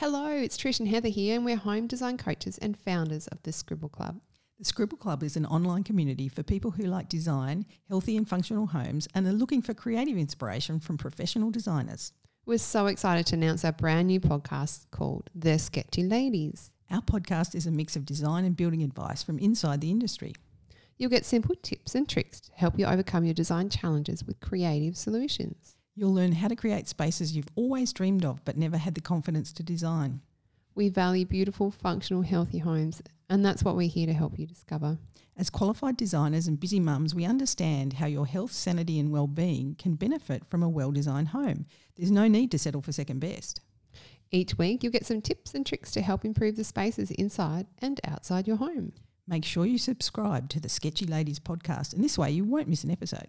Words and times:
Hello, 0.00 0.28
it's 0.28 0.56
Trish 0.56 0.80
and 0.80 0.88
Heather 0.88 1.10
here, 1.10 1.36
and 1.36 1.44
we're 1.44 1.56
home 1.56 1.86
design 1.86 2.16
coaches 2.16 2.56
and 2.56 2.74
founders 2.74 3.26
of 3.26 3.42
the 3.42 3.52
Scribble 3.52 3.90
Club. 3.90 4.18
The 4.58 4.64
Scribble 4.64 4.96
Club 4.96 5.22
is 5.22 5.36
an 5.36 5.44
online 5.44 5.82
community 5.84 6.26
for 6.26 6.42
people 6.42 6.70
who 6.70 6.84
like 6.84 7.10
design, 7.10 7.66
healthy 7.86 8.16
and 8.16 8.26
functional 8.26 8.68
homes, 8.68 9.08
and 9.14 9.26
are 9.26 9.32
looking 9.32 9.60
for 9.60 9.74
creative 9.74 10.16
inspiration 10.16 10.80
from 10.80 10.96
professional 10.96 11.50
designers. 11.50 12.14
We're 12.46 12.56
so 12.56 12.86
excited 12.86 13.26
to 13.26 13.34
announce 13.34 13.62
our 13.62 13.72
brand 13.72 14.06
new 14.06 14.20
podcast 14.20 14.90
called 14.90 15.28
The 15.34 15.58
Sketchy 15.58 16.04
Ladies. 16.04 16.70
Our 16.90 17.02
podcast 17.02 17.54
is 17.54 17.66
a 17.66 17.70
mix 17.70 17.94
of 17.94 18.06
design 18.06 18.46
and 18.46 18.56
building 18.56 18.82
advice 18.82 19.22
from 19.22 19.38
inside 19.38 19.82
the 19.82 19.90
industry. 19.90 20.32
You'll 20.96 21.10
get 21.10 21.26
simple 21.26 21.56
tips 21.56 21.94
and 21.94 22.08
tricks 22.08 22.40
to 22.40 22.52
help 22.54 22.78
you 22.78 22.86
overcome 22.86 23.26
your 23.26 23.34
design 23.34 23.68
challenges 23.68 24.24
with 24.24 24.40
creative 24.40 24.96
solutions. 24.96 25.76
You'll 26.00 26.14
learn 26.14 26.32
how 26.32 26.48
to 26.48 26.56
create 26.56 26.88
spaces 26.88 27.36
you've 27.36 27.50
always 27.56 27.92
dreamed 27.92 28.24
of 28.24 28.42
but 28.46 28.56
never 28.56 28.78
had 28.78 28.94
the 28.94 29.02
confidence 29.02 29.52
to 29.52 29.62
design. 29.62 30.22
We 30.74 30.88
value 30.88 31.26
beautiful, 31.26 31.70
functional, 31.70 32.22
healthy 32.22 32.56
homes, 32.56 33.02
and 33.28 33.44
that's 33.44 33.62
what 33.62 33.76
we're 33.76 33.86
here 33.86 34.06
to 34.06 34.14
help 34.14 34.38
you 34.38 34.46
discover. 34.46 34.96
As 35.36 35.50
qualified 35.50 35.98
designers 35.98 36.46
and 36.46 36.58
busy 36.58 36.80
mums, 36.80 37.14
we 37.14 37.26
understand 37.26 37.92
how 37.92 38.06
your 38.06 38.24
health, 38.24 38.52
sanity, 38.52 38.98
and 38.98 39.12
well-being 39.12 39.74
can 39.74 39.94
benefit 39.94 40.46
from 40.46 40.62
a 40.62 40.70
well-designed 40.70 41.28
home. 41.28 41.66
There's 41.96 42.10
no 42.10 42.28
need 42.28 42.50
to 42.52 42.58
settle 42.58 42.80
for 42.80 42.92
second 42.92 43.20
best. 43.20 43.60
Each 44.30 44.56
week, 44.56 44.82
you'll 44.82 44.92
get 44.92 45.04
some 45.04 45.20
tips 45.20 45.52
and 45.52 45.66
tricks 45.66 45.90
to 45.90 46.00
help 46.00 46.24
improve 46.24 46.56
the 46.56 46.64
spaces 46.64 47.10
inside 47.10 47.66
and 47.76 48.00
outside 48.06 48.46
your 48.46 48.56
home. 48.56 48.94
Make 49.28 49.44
sure 49.44 49.66
you 49.66 49.76
subscribe 49.76 50.48
to 50.48 50.60
the 50.60 50.70
Sketchy 50.70 51.04
Ladies 51.04 51.38
podcast, 51.38 51.92
and 51.92 52.02
this 52.02 52.16
way 52.16 52.30
you 52.30 52.44
won't 52.44 52.68
miss 52.68 52.84
an 52.84 52.90
episode. 52.90 53.28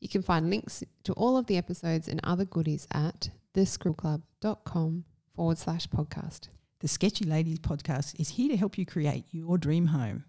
You 0.00 0.08
can 0.08 0.22
find 0.22 0.48
links 0.48 0.84
to 1.04 1.12
all 1.14 1.36
of 1.36 1.46
the 1.46 1.56
episodes 1.56 2.06
and 2.06 2.20
other 2.22 2.44
goodies 2.44 2.86
at 2.92 3.30
thescribbleclub.com 3.54 5.04
forward 5.34 5.58
slash 5.58 5.88
podcast. 5.88 6.48
The 6.80 6.86
Sketchy 6.86 7.24
Ladies 7.24 7.58
podcast 7.58 8.18
is 8.20 8.28
here 8.28 8.48
to 8.48 8.56
help 8.56 8.78
you 8.78 8.86
create 8.86 9.24
your 9.32 9.58
dream 9.58 9.86
home. 9.86 10.24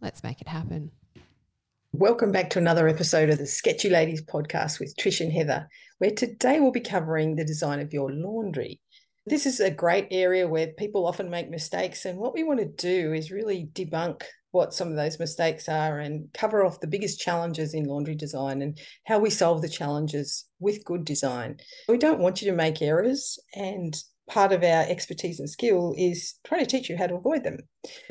Let's 0.00 0.24
make 0.24 0.40
it 0.40 0.48
happen. 0.48 0.90
Welcome 1.92 2.32
back 2.32 2.50
to 2.50 2.58
another 2.58 2.88
episode 2.88 3.30
of 3.30 3.38
the 3.38 3.46
Sketchy 3.46 3.88
Ladies 3.88 4.20
podcast 4.20 4.80
with 4.80 4.96
Trish 4.96 5.20
and 5.20 5.32
Heather, 5.32 5.68
where 5.98 6.10
today 6.10 6.58
we'll 6.58 6.72
be 6.72 6.80
covering 6.80 7.36
the 7.36 7.44
design 7.44 7.78
of 7.78 7.92
your 7.92 8.10
laundry. 8.10 8.80
This 9.26 9.46
is 9.46 9.58
a 9.58 9.70
great 9.70 10.08
area 10.10 10.46
where 10.46 10.66
people 10.66 11.06
often 11.06 11.30
make 11.30 11.48
mistakes, 11.48 12.04
and 12.04 12.18
what 12.18 12.34
we 12.34 12.44
want 12.44 12.60
to 12.60 12.66
do 12.66 13.14
is 13.14 13.30
really 13.30 13.70
debunk 13.72 14.22
what 14.50 14.74
some 14.74 14.88
of 14.88 14.96
those 14.96 15.18
mistakes 15.18 15.66
are 15.66 15.98
and 15.98 16.28
cover 16.34 16.62
off 16.62 16.80
the 16.80 16.86
biggest 16.86 17.18
challenges 17.18 17.72
in 17.72 17.84
laundry 17.84 18.14
design 18.14 18.60
and 18.60 18.78
how 19.06 19.18
we 19.18 19.30
solve 19.30 19.62
the 19.62 19.68
challenges 19.68 20.44
with 20.60 20.84
good 20.84 21.04
design. 21.06 21.56
We 21.88 21.96
don't 21.96 22.20
want 22.20 22.42
you 22.42 22.50
to 22.50 22.56
make 22.56 22.82
errors, 22.82 23.38
and 23.54 23.96
part 24.28 24.52
of 24.52 24.62
our 24.62 24.82
expertise 24.82 25.40
and 25.40 25.48
skill 25.48 25.94
is 25.96 26.34
trying 26.44 26.60
to 26.60 26.66
teach 26.66 26.90
you 26.90 26.96
how 26.98 27.06
to 27.06 27.16
avoid 27.16 27.44
them. 27.44 27.60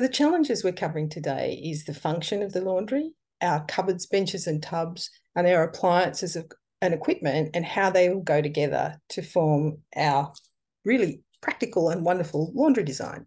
The 0.00 0.08
challenges 0.08 0.64
we're 0.64 0.72
covering 0.72 1.08
today 1.08 1.60
is 1.64 1.84
the 1.84 1.94
function 1.94 2.42
of 2.42 2.52
the 2.52 2.60
laundry, 2.60 3.12
our 3.40 3.64
cupboards, 3.66 4.06
benches, 4.06 4.48
and 4.48 4.60
tubs, 4.60 5.10
and 5.36 5.46
our 5.46 5.62
appliances 5.62 6.36
and 6.82 6.92
equipment, 6.92 7.50
and 7.54 7.64
how 7.64 7.90
they 7.90 8.10
all 8.10 8.20
go 8.20 8.42
together 8.42 9.00
to 9.10 9.22
form 9.22 9.78
our 9.96 10.32
really 10.84 11.22
practical 11.40 11.90
and 11.90 12.04
wonderful 12.04 12.50
laundry 12.54 12.84
design. 12.84 13.26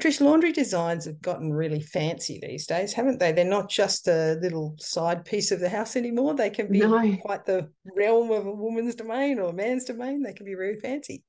Trish, 0.00 0.20
laundry 0.20 0.52
designs 0.52 1.04
have 1.04 1.20
gotten 1.20 1.52
really 1.52 1.82
fancy 1.82 2.40
these 2.40 2.66
days, 2.66 2.94
haven't 2.94 3.20
they? 3.20 3.32
They're 3.32 3.44
not 3.44 3.68
just 3.68 4.08
a 4.08 4.38
little 4.40 4.74
side 4.78 5.24
piece 5.24 5.50
of 5.50 5.60
the 5.60 5.68
house 5.68 5.96
anymore. 5.96 6.34
They 6.34 6.48
can 6.48 6.68
be 6.68 6.80
no. 6.80 7.16
quite 7.18 7.44
the 7.44 7.68
realm 7.94 8.30
of 8.30 8.46
a 8.46 8.52
woman's 8.52 8.94
domain 8.94 9.38
or 9.38 9.50
a 9.50 9.52
man's 9.52 9.84
domain. 9.84 10.22
They 10.22 10.32
can 10.32 10.46
be 10.46 10.54
very 10.54 10.80
fancy 10.80 11.24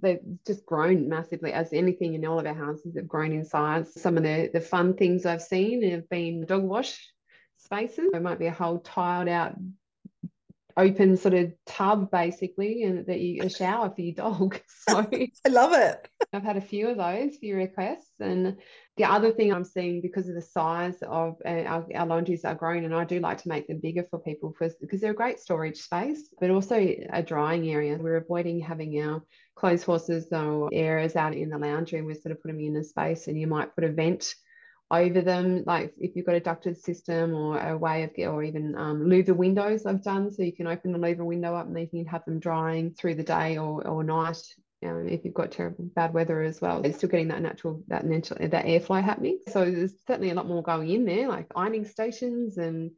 they've 0.00 0.20
just 0.46 0.64
grown 0.64 1.08
massively 1.08 1.52
as 1.52 1.72
anything 1.72 2.14
in 2.14 2.24
all 2.24 2.38
of 2.38 2.46
our 2.46 2.54
houses 2.54 2.94
have 2.96 3.08
grown 3.08 3.32
in 3.32 3.44
size. 3.44 3.92
Some 4.00 4.16
of 4.16 4.22
the, 4.22 4.50
the 4.52 4.60
fun 4.60 4.94
things 4.94 5.26
I've 5.26 5.42
seen 5.42 5.82
have 5.90 6.08
been 6.08 6.46
dog 6.46 6.62
wash 6.62 7.12
spaces. 7.56 8.10
There 8.12 8.20
might 8.20 8.38
be 8.38 8.46
a 8.46 8.52
whole 8.52 8.78
tiled 8.78 9.28
out 9.28 9.54
open 10.78 11.16
sort 11.16 11.34
of 11.34 11.52
tub 11.66 12.10
basically 12.10 12.84
and 12.84 13.04
that 13.06 13.20
you 13.20 13.42
a 13.42 13.50
shower 13.60 13.90
for 13.90 14.00
your 14.00 14.14
dog. 14.14 14.60
So 14.88 15.06
i 15.12 15.48
love 15.50 15.74
it. 15.74 16.08
I've 16.32 16.42
had 16.42 16.56
a 16.56 16.62
few 16.62 16.88
of 16.88 16.96
those 16.96 17.36
few 17.36 17.56
requests 17.56 18.12
and 18.20 18.56
the 18.96 19.04
other 19.04 19.30
thing 19.30 19.52
i'm 19.52 19.64
seeing 19.64 20.00
because 20.00 20.28
of 20.28 20.34
the 20.34 20.42
size 20.42 20.96
of 21.02 21.36
uh, 21.44 21.62
our, 21.66 21.86
our 21.94 22.06
laundries 22.06 22.44
are 22.44 22.54
growing 22.54 22.84
and 22.84 22.94
i 22.94 23.04
do 23.04 23.20
like 23.20 23.38
to 23.42 23.48
make 23.48 23.66
them 23.68 23.80
bigger 23.80 24.04
for 24.10 24.18
people 24.18 24.54
because 24.80 25.00
they're 25.00 25.12
a 25.12 25.14
great 25.14 25.38
storage 25.38 25.78
space 25.78 26.28
but 26.40 26.50
also 26.50 26.76
a 26.76 27.22
drying 27.22 27.68
area. 27.70 27.96
We're 27.98 28.16
avoiding 28.16 28.60
having 28.60 29.00
our 29.02 29.22
clothes 29.54 29.82
horses 29.82 30.28
or 30.32 30.68
areas 30.72 31.16
out 31.16 31.34
in 31.34 31.50
the 31.50 31.58
lounge 31.58 31.92
room. 31.92 32.06
We 32.06 32.14
sort 32.14 32.32
of 32.32 32.42
put 32.42 32.48
them 32.48 32.60
in 32.60 32.76
a 32.76 32.84
space 32.84 33.28
and 33.28 33.38
you 33.38 33.46
might 33.46 33.74
put 33.74 33.84
a 33.84 33.92
vent 33.92 34.34
over 34.90 35.20
them, 35.20 35.64
like 35.66 35.92
if 35.98 36.16
you've 36.16 36.26
got 36.26 36.34
a 36.34 36.40
ducted 36.40 36.78
system 36.78 37.34
or 37.34 37.58
a 37.58 37.76
way 37.76 38.04
of, 38.04 38.10
or 38.18 38.42
even 38.42 38.74
um, 38.76 39.04
louver 39.04 39.36
windows 39.36 39.84
I've 39.84 40.02
done, 40.02 40.32
so 40.32 40.42
you 40.42 40.52
can 40.52 40.66
open 40.66 40.92
the 40.92 40.98
louver 40.98 41.24
window 41.24 41.54
up 41.54 41.66
and 41.66 41.76
then 41.76 41.88
you 41.92 42.04
can 42.04 42.10
have 42.10 42.24
them 42.24 42.40
drying 42.40 42.94
through 42.94 43.16
the 43.16 43.22
day 43.22 43.58
or, 43.58 43.86
or 43.86 44.02
night. 44.02 44.42
Know, 44.80 45.04
if 45.08 45.24
you've 45.24 45.34
got 45.34 45.50
terrible 45.50 45.86
bad 45.96 46.14
weather 46.14 46.40
as 46.40 46.60
well, 46.60 46.82
it's 46.82 46.98
still 46.98 47.08
getting 47.08 47.28
that 47.28 47.42
natural 47.42 47.82
that 47.88 48.06
natural 48.06 48.48
that 48.48 48.64
airflow 48.64 49.02
happening. 49.02 49.40
So 49.48 49.68
there's 49.68 49.94
certainly 50.06 50.30
a 50.30 50.34
lot 50.34 50.46
more 50.46 50.62
going 50.62 50.88
in 50.88 51.04
there, 51.04 51.26
like 51.26 51.48
ironing 51.56 51.84
stations 51.84 52.58
and 52.58 52.92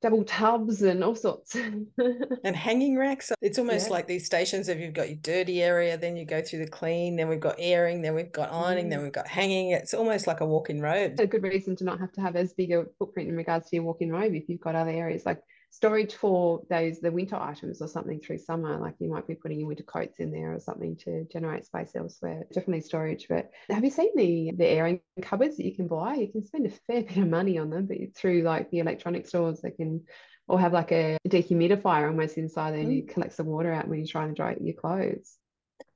double 0.00 0.24
tubs 0.24 0.82
and 0.82 1.02
all 1.02 1.14
sorts. 1.14 1.54
and 2.44 2.56
hanging 2.56 2.96
racks. 2.96 3.32
It's 3.40 3.58
almost 3.58 3.86
yeah. 3.86 3.92
like 3.92 4.06
these 4.06 4.26
stations 4.26 4.68
if 4.68 4.78
you've 4.78 4.94
got 4.94 5.08
your 5.08 5.18
dirty 5.18 5.62
area, 5.62 5.96
then 5.96 6.16
you 6.16 6.24
go 6.24 6.40
through 6.40 6.60
the 6.60 6.70
clean, 6.70 7.16
then 7.16 7.28
we've 7.28 7.40
got 7.40 7.56
airing, 7.58 8.02
then 8.02 8.14
we've 8.14 8.32
got 8.32 8.52
ironing, 8.52 8.86
mm. 8.86 8.90
then 8.90 9.02
we've 9.02 9.12
got 9.12 9.26
hanging. 9.26 9.70
It's 9.70 9.94
almost 9.94 10.26
like 10.26 10.40
a 10.40 10.46
walk-in 10.46 10.80
robe. 10.80 11.18
A 11.18 11.26
good 11.26 11.42
reason 11.42 11.76
to 11.76 11.84
not 11.84 11.98
have 11.98 12.12
to 12.12 12.20
have 12.20 12.36
as 12.36 12.52
big 12.52 12.72
a 12.72 12.84
footprint 12.98 13.28
in 13.28 13.36
regards 13.36 13.68
to 13.70 13.76
your 13.76 13.84
walk-in 13.84 14.12
robe 14.12 14.34
if 14.34 14.48
you've 14.48 14.60
got 14.60 14.74
other 14.74 14.90
areas 14.90 15.26
like 15.26 15.42
storage 15.70 16.14
for 16.14 16.62
those 16.70 17.00
the 17.00 17.12
winter 17.12 17.36
items 17.36 17.82
or 17.82 17.88
something 17.88 18.18
through 18.20 18.38
summer 18.38 18.78
like 18.78 18.94
you 18.98 19.10
might 19.10 19.26
be 19.26 19.34
putting 19.34 19.58
your 19.58 19.68
winter 19.68 19.82
coats 19.82 20.18
in 20.18 20.30
there 20.30 20.54
or 20.54 20.60
something 20.60 20.96
to 20.96 21.24
generate 21.30 21.64
space 21.64 21.90
elsewhere 21.94 22.44
definitely 22.52 22.80
storage 22.80 23.26
but 23.28 23.50
have 23.68 23.84
you 23.84 23.90
seen 23.90 24.10
the 24.16 24.52
the 24.56 24.66
airing 24.66 25.00
cupboards 25.20 25.56
that 25.56 25.66
you 25.66 25.74
can 25.74 25.86
buy 25.86 26.14
you 26.14 26.32
can 26.32 26.44
spend 26.44 26.66
a 26.66 26.70
fair 26.70 27.02
bit 27.02 27.18
of 27.18 27.28
money 27.28 27.58
on 27.58 27.70
them 27.70 27.86
but 27.86 27.98
through 28.16 28.42
like 28.42 28.70
the 28.70 28.78
electronic 28.78 29.26
stores 29.26 29.60
they 29.60 29.70
can 29.70 30.02
or 30.46 30.58
have 30.58 30.72
like 30.72 30.92
a 30.92 31.18
dehumidifier 31.28 32.08
almost 32.08 32.38
inside 32.38 32.72
there 32.72 32.80
and 32.80 32.92
it 32.92 33.06
mm. 33.06 33.12
collects 33.12 33.36
the 33.36 33.44
water 33.44 33.72
out 33.72 33.86
when 33.86 33.98
you're 33.98 34.08
trying 34.08 34.28
to 34.28 34.34
dry 34.34 34.56
your 34.60 34.74
clothes 34.74 35.36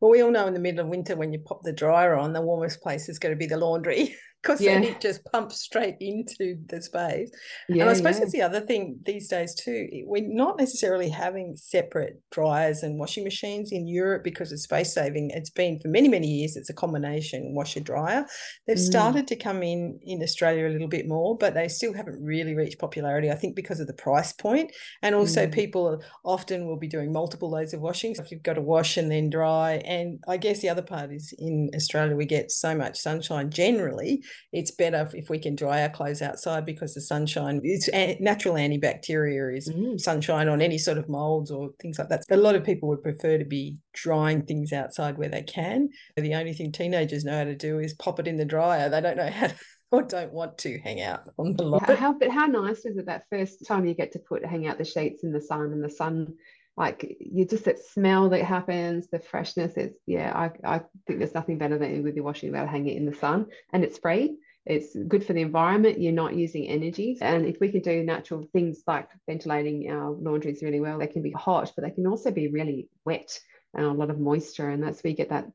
well, 0.01 0.11
we 0.11 0.21
all 0.23 0.31
know 0.31 0.47
in 0.47 0.55
the 0.55 0.61
middle 0.61 0.81
of 0.81 0.89
winter 0.89 1.17
when 1.17 1.33
you 1.33 1.39
pop 1.39 1.63
the 1.63 1.73
dryer 1.73 2.17
on, 2.17 2.33
the 2.33 2.41
warmest 2.41 2.83
place 2.83 3.09
is 3.09 3.19
going 3.19 3.33
to 3.33 3.39
be 3.39 3.47
the 3.47 3.57
laundry. 3.57 4.17
because 4.43 4.61
yeah. 4.61 4.75
then 4.75 4.85
it 4.85 5.01
just 5.01 5.25
pumps 5.27 5.61
straight 5.61 5.97
into 6.01 6.57
the 6.67 6.83
space. 6.83 7.31
Yeah, 7.69 7.83
and 7.83 7.91
I 7.91 7.95
suppose 7.95 8.15
yeah. 8.15 8.21
that's 8.21 8.33
the 8.33 8.43
other 8.43 8.61
thing 8.61 8.99
these 9.05 9.29
days 9.29 9.55
too. 9.55 9.89
We're 10.05 10.27
not 10.27 10.59
necessarily 10.59 11.09
having 11.09 11.57
separate 11.57 12.21
dryers 12.33 12.83
and 12.83 12.99
washing 12.99 13.23
machines 13.23 13.71
in 13.71 13.87
Europe 13.87 14.25
because 14.25 14.51
of 14.51 14.61
space 14.61 14.93
saving. 14.93 15.31
It's 15.31 15.51
been 15.51 15.79
for 15.81 15.89
many 15.89 16.09
many 16.09 16.27
years. 16.27 16.57
It's 16.57 16.71
a 16.71 16.75
combination 16.75 17.55
washer 17.55 17.81
dryer. 17.81 18.27
They've 18.67 18.77
mm. 18.77 18.91
started 18.91 19.29
to 19.29 19.37
come 19.37 19.63
in 19.63 20.01
in 20.03 20.23
Australia 20.23 20.67
a 20.67 20.73
little 20.73 20.89
bit 20.89 21.07
more, 21.07 21.37
but 21.39 21.55
they 21.55 21.69
still 21.69 21.93
haven't 21.93 22.23
really 22.23 22.55
reached 22.55 22.81
popularity. 22.81 23.31
I 23.31 23.37
think 23.37 23.55
because 23.55 23.79
of 23.79 23.87
the 23.87 23.93
price 23.93 24.33
point, 24.33 24.73
and 25.03 25.15
also 25.15 25.47
mm. 25.47 25.53
people 25.53 26.03
often 26.25 26.67
will 26.67 26.79
be 26.79 26.89
doing 26.89 27.13
multiple 27.13 27.51
loads 27.51 27.75
of 27.75 27.81
washing. 27.81 28.15
So 28.15 28.23
if 28.23 28.33
you've 28.33 28.43
got 28.43 28.55
to 28.55 28.61
wash 28.61 28.97
and 28.97 29.11
then 29.11 29.31
dry, 29.31 29.75
and 29.85 30.19
I 30.27 30.37
guess 30.37 30.61
the 30.61 30.69
other 30.69 30.83
part 30.83 31.13
is 31.13 31.33
in 31.39 31.71
Australia 31.75 32.17
we 32.17 32.27
get 32.27 32.51
so 32.51 32.75
much 32.75 32.99
sunshine 32.99 33.51
generally 33.51 34.23
it's 34.53 34.71
better 34.71 35.09
if 35.15 35.31
we 35.31 35.39
can 35.39 35.55
dry 35.55 35.83
our 35.83 35.89
clothes 35.89 36.23
outside 36.23 36.65
because 36.65 36.95
the 36.95 37.01
sunshine 37.01 37.61
it's 37.63 37.89
natural 38.21 38.55
antibacteria 38.55 39.57
is 39.57 39.69
mm. 39.69 39.99
sunshine 40.01 40.49
on 40.49 40.61
any 40.61 40.79
sort 40.79 40.99
of 40.99 41.09
molds 41.09 41.51
or 41.51 41.71
things 41.81 41.99
like 41.99 42.09
that. 42.09 42.25
A 42.31 42.37
lot 42.37 42.55
of 42.55 42.65
people 42.65 42.89
would 42.89 43.03
prefer 43.03 43.39
to 43.39 43.45
be 43.45 43.77
drying 43.93 44.43
things 44.43 44.73
outside 44.73 45.19
where 45.19 45.29
they 45.29 45.43
can. 45.43 45.89
The 46.17 46.35
only 46.35 46.53
thing 46.53 46.73
teenagers 46.73 47.25
know 47.25 47.39
how 47.39 47.45
to 47.45 47.55
do 47.55 47.79
is 47.79 47.95
pop 47.95 48.21
it 48.21 48.29
in 48.29 48.37
the 48.37 48.45
dryer. 48.45 48.89
They 48.89 49.01
don't 49.01 49.17
know 49.17 49.31
how 49.31 49.49
to 49.49 49.55
or 49.93 50.03
don't 50.03 50.33
want 50.33 50.57
to 50.59 50.79
hang 50.81 51.03
out 51.03 51.29
on 51.39 51.55
the 51.55 51.65
lot. 51.65 51.99
How, 51.99 52.15
but 52.15 52.31
how 52.31 52.47
nice 52.47 52.87
is 52.87 52.97
it 52.97 53.07
that 53.07 53.25
first 53.31 53.67
time 53.67 53.85
you 53.85 53.95
get 53.95 54.13
to 54.13 54.19
put 54.19 54.45
hang 54.45 54.67
out 54.67 54.79
the 54.79 54.85
sheets 54.85 55.23
in 55.23 55.33
the 55.33 55.41
sun 55.41 55.73
and 55.73 55.85
the 55.85 55.91
sun 55.91 56.35
like 56.77 57.17
you 57.21 57.45
just 57.45 57.65
that 57.65 57.79
smell 57.79 58.31
that 58.31 58.43
happens 58.43 59.09
the 59.09 59.19
freshness 59.19 59.75
it's 59.77 59.99
yeah 60.07 60.33
I, 60.35 60.77
I 60.77 60.79
think 61.07 61.19
there's 61.19 61.35
nothing 61.35 61.59
better 61.59 61.79
than 61.79 62.03
with 62.03 62.17
your 62.17 62.25
washing 62.25 62.49
about 62.49 62.69
hanging 62.69 62.95
it 62.95 62.97
in 62.97 63.07
the 63.07 63.15
sun. 63.15 63.47
And 63.73 63.85
it's 63.85 63.99
free. 63.99 64.39
It's 64.65 64.97
good 65.09 65.27
for 65.27 65.33
the 65.33 65.43
environment. 65.43 66.01
You're 66.01 66.13
not 66.13 66.37
using 66.37 66.69
energy. 66.69 67.19
And 67.21 67.47
if 67.47 67.59
we 67.61 67.71
can 67.71 67.81
do 67.81 68.05
natural 68.05 68.47
things 68.53 68.83
like 68.87 69.09
ventilating 69.27 69.91
our 69.91 70.11
laundries 70.11 70.63
really 70.63 70.81
well 70.81 70.99
they 70.99 71.07
can 71.07 71.23
be 71.23 71.33
hot 71.33 71.73
but 71.77 71.85
they 71.85 71.91
can 71.91 72.07
also 72.07 72.31
be 72.31 72.49
really 72.49 72.89
wet 73.05 73.39
and 73.75 73.87
a 73.87 73.93
lot 73.93 74.11
of 74.11 74.21
moisture. 74.21 74.71
And 74.71 74.83
that's 74.83 75.03
where 75.03 75.11
you 75.11 75.17
get 75.17 75.31
that 75.31 75.47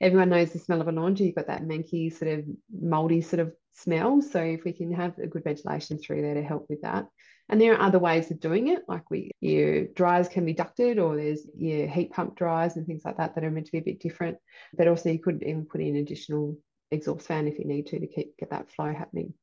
everyone 0.00 0.30
knows 0.30 0.52
the 0.52 0.58
smell 0.58 0.80
of 0.80 0.88
a 0.88 0.92
laundry. 0.92 1.26
You've 1.26 1.36
got 1.36 1.48
that 1.48 1.64
manky 1.64 2.12
sort 2.16 2.32
of 2.32 2.44
moldy 2.72 3.22
sort 3.22 3.40
of 3.40 3.52
smell. 3.72 4.22
So 4.22 4.40
if 4.40 4.64
we 4.64 4.72
can 4.72 4.92
have 4.92 5.18
a 5.18 5.26
good 5.26 5.44
ventilation 5.44 5.98
through 5.98 6.22
there 6.22 6.34
to 6.34 6.42
help 6.42 6.66
with 6.68 6.82
that 6.82 7.06
And 7.50 7.60
there 7.60 7.74
are 7.74 7.82
other 7.82 7.98
ways 7.98 8.30
of 8.30 8.38
doing 8.38 8.68
it, 8.68 8.84
like 8.86 9.10
we 9.10 9.32
your 9.40 9.86
dryers 9.88 10.28
can 10.28 10.44
be 10.44 10.54
ducted, 10.54 11.00
or 11.00 11.16
there's 11.16 11.46
your 11.56 11.88
heat 11.88 12.12
pump 12.12 12.36
dryers 12.36 12.76
and 12.76 12.86
things 12.86 13.02
like 13.04 13.16
that 13.16 13.34
that 13.34 13.42
are 13.42 13.50
meant 13.50 13.66
to 13.66 13.72
be 13.72 13.78
a 13.78 13.82
bit 13.82 14.00
different. 14.00 14.38
But 14.72 14.86
also 14.86 15.10
you 15.10 15.18
could 15.18 15.42
even 15.42 15.66
put 15.66 15.80
in 15.80 15.96
additional 15.96 16.56
exhaust 16.92 17.26
fan 17.26 17.48
if 17.48 17.58
you 17.58 17.64
need 17.64 17.88
to 17.88 17.98
to 17.98 18.06
keep 18.06 18.36
get 18.38 18.50
that 18.50 18.70
flow 18.70 18.94
happening. 18.94 19.34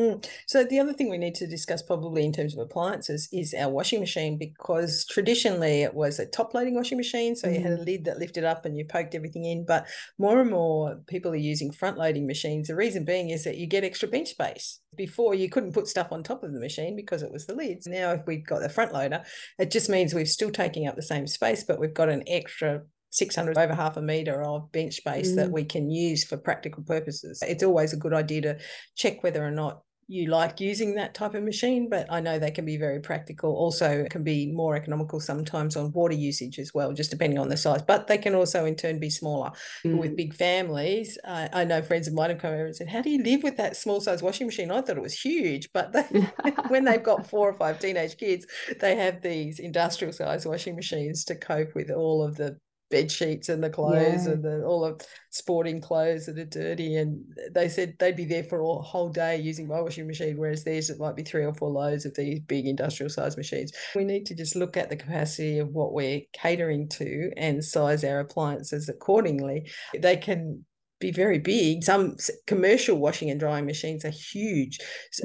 Mm. 0.00 0.28
So 0.46 0.62
the 0.62 0.78
other 0.78 0.92
thing 0.92 1.08
we 1.08 1.16
need 1.16 1.34
to 1.36 1.46
discuss 1.46 1.80
probably 1.80 2.24
in 2.24 2.32
terms 2.32 2.54
of 2.54 2.60
appliances 2.60 3.28
is 3.32 3.54
our 3.54 3.70
washing 3.70 4.00
machine 4.00 4.36
because 4.36 5.06
traditionally 5.06 5.82
it 5.82 5.94
was 5.94 6.18
a 6.18 6.26
top 6.26 6.52
loading 6.52 6.74
washing 6.74 6.98
machine. 6.98 7.34
So 7.34 7.48
mm. 7.48 7.54
you 7.54 7.62
had 7.62 7.72
a 7.72 7.78
mm. 7.78 7.86
lid 7.86 8.04
that 8.04 8.18
lifted 8.18 8.44
up 8.44 8.66
and 8.66 8.76
you 8.76 8.84
poked 8.84 9.14
everything 9.14 9.44
in. 9.44 9.64
But 9.64 9.86
more 10.18 10.40
and 10.40 10.50
more 10.50 11.00
people 11.06 11.32
are 11.32 11.36
using 11.36 11.72
front 11.72 11.96
loading 11.96 12.26
machines. 12.26 12.68
The 12.68 12.76
reason 12.76 13.06
being 13.06 13.30
is 13.30 13.44
that 13.44 13.56
you 13.56 13.66
get 13.66 13.84
extra 13.84 14.08
bench 14.08 14.28
space. 14.28 14.80
Before 14.94 15.34
you 15.34 15.48
couldn't 15.48 15.72
put 15.72 15.88
stuff 15.88 16.08
on 16.10 16.22
top 16.22 16.42
of 16.42 16.52
the 16.52 16.60
machine 16.60 16.94
because 16.94 17.22
it 17.22 17.32
was 17.32 17.46
the 17.46 17.54
lids. 17.54 17.86
Now 17.86 18.12
if 18.12 18.22
we've 18.26 18.46
got 18.46 18.60
the 18.60 18.68
front 18.68 18.92
loader, 18.92 19.22
it 19.58 19.70
just 19.70 19.88
means 19.88 20.14
we're 20.14 20.26
still 20.26 20.50
taking 20.50 20.86
up 20.86 20.96
the 20.96 21.02
same 21.02 21.26
space, 21.26 21.64
but 21.64 21.80
we've 21.80 21.94
got 21.94 22.08
an 22.08 22.22
extra 22.26 22.82
600 23.10 23.56
over 23.56 23.74
half 23.74 23.96
a 23.96 24.02
meter 24.02 24.42
of 24.42 24.70
bench 24.72 24.96
space 24.96 25.32
mm. 25.32 25.36
that 25.36 25.50
we 25.50 25.64
can 25.64 25.90
use 25.90 26.24
for 26.24 26.36
practical 26.36 26.82
purposes. 26.82 27.42
It's 27.46 27.62
always 27.62 27.92
a 27.92 27.96
good 27.96 28.12
idea 28.12 28.42
to 28.42 28.58
check 28.94 29.22
whether 29.22 29.44
or 29.44 29.50
not 29.50 29.82
you 30.08 30.30
like 30.30 30.60
using 30.60 30.94
that 30.94 31.14
type 31.14 31.34
of 31.34 31.42
machine, 31.42 31.88
but 31.88 32.06
I 32.10 32.20
know 32.20 32.38
they 32.38 32.52
can 32.52 32.64
be 32.64 32.76
very 32.76 33.00
practical. 33.00 33.52
Also, 33.54 34.06
can 34.08 34.22
be 34.22 34.46
more 34.52 34.76
economical 34.76 35.18
sometimes 35.18 35.76
on 35.76 35.90
water 35.92 36.14
usage 36.14 36.60
as 36.60 36.72
well, 36.72 36.92
just 36.92 37.10
depending 37.10 37.40
on 37.40 37.48
the 37.48 37.56
size. 37.56 37.82
But 37.82 38.06
they 38.06 38.18
can 38.18 38.34
also, 38.34 38.64
in 38.66 38.76
turn, 38.76 39.00
be 39.00 39.10
smaller. 39.10 39.50
Mm. 39.84 39.98
With 39.98 40.16
big 40.16 40.32
families, 40.32 41.18
uh, 41.24 41.48
I 41.52 41.64
know 41.64 41.82
friends 41.82 42.06
of 42.06 42.14
mine 42.14 42.30
have 42.30 42.38
come 42.38 42.54
over 42.54 42.66
and 42.66 42.76
said, 42.76 42.88
"How 42.88 43.02
do 43.02 43.10
you 43.10 43.22
live 43.22 43.42
with 43.42 43.56
that 43.56 43.76
small 43.76 44.00
size 44.00 44.22
washing 44.22 44.46
machine?" 44.46 44.70
I 44.70 44.80
thought 44.80 44.96
it 44.96 45.02
was 45.02 45.18
huge, 45.18 45.72
but 45.72 45.92
they, 45.92 46.02
when 46.68 46.84
they've 46.84 47.02
got 47.02 47.28
four 47.28 47.48
or 47.48 47.54
five 47.54 47.80
teenage 47.80 48.16
kids, 48.16 48.46
they 48.80 48.94
have 48.94 49.22
these 49.22 49.58
industrial 49.58 50.12
size 50.12 50.46
washing 50.46 50.76
machines 50.76 51.24
to 51.24 51.34
cope 51.34 51.74
with 51.74 51.90
all 51.90 52.22
of 52.22 52.36
the 52.36 52.58
bed 52.90 53.10
sheets 53.10 53.48
and 53.48 53.62
the 53.62 53.70
clothes 53.70 54.26
yeah. 54.26 54.32
and 54.32 54.44
the, 54.44 54.64
all 54.64 54.80
the 54.82 55.04
sporting 55.30 55.80
clothes 55.80 56.26
that 56.26 56.38
are 56.38 56.44
dirty. 56.44 56.96
And 56.96 57.24
they 57.52 57.68
said 57.68 57.96
they'd 57.98 58.16
be 58.16 58.24
there 58.24 58.44
for 58.44 58.60
a 58.60 58.82
whole 58.82 59.08
day 59.08 59.38
using 59.38 59.66
my 59.66 59.80
washing 59.80 60.06
machine, 60.06 60.36
whereas 60.36 60.64
theirs 60.64 60.90
it 60.90 61.00
might 61.00 61.16
be 61.16 61.22
three 61.22 61.44
or 61.44 61.54
four 61.54 61.70
loads 61.70 62.06
of 62.06 62.14
these 62.14 62.40
big 62.40 62.66
industrial 62.66 63.10
size 63.10 63.36
machines. 63.36 63.72
We 63.94 64.04
need 64.04 64.26
to 64.26 64.34
just 64.34 64.56
look 64.56 64.76
at 64.76 64.88
the 64.88 64.96
capacity 64.96 65.58
of 65.58 65.70
what 65.70 65.92
we're 65.92 66.22
catering 66.32 66.88
to 66.90 67.30
and 67.36 67.64
size 67.64 68.04
our 68.04 68.20
appliances 68.20 68.88
accordingly. 68.88 69.70
They 69.98 70.16
can 70.16 70.64
be 70.98 71.10
very 71.10 71.38
big. 71.38 71.84
Some 71.84 72.16
commercial 72.46 72.98
washing 72.98 73.30
and 73.30 73.40
drying 73.40 73.66
machines 73.66 74.04
are 74.04 74.10
huge 74.10 74.78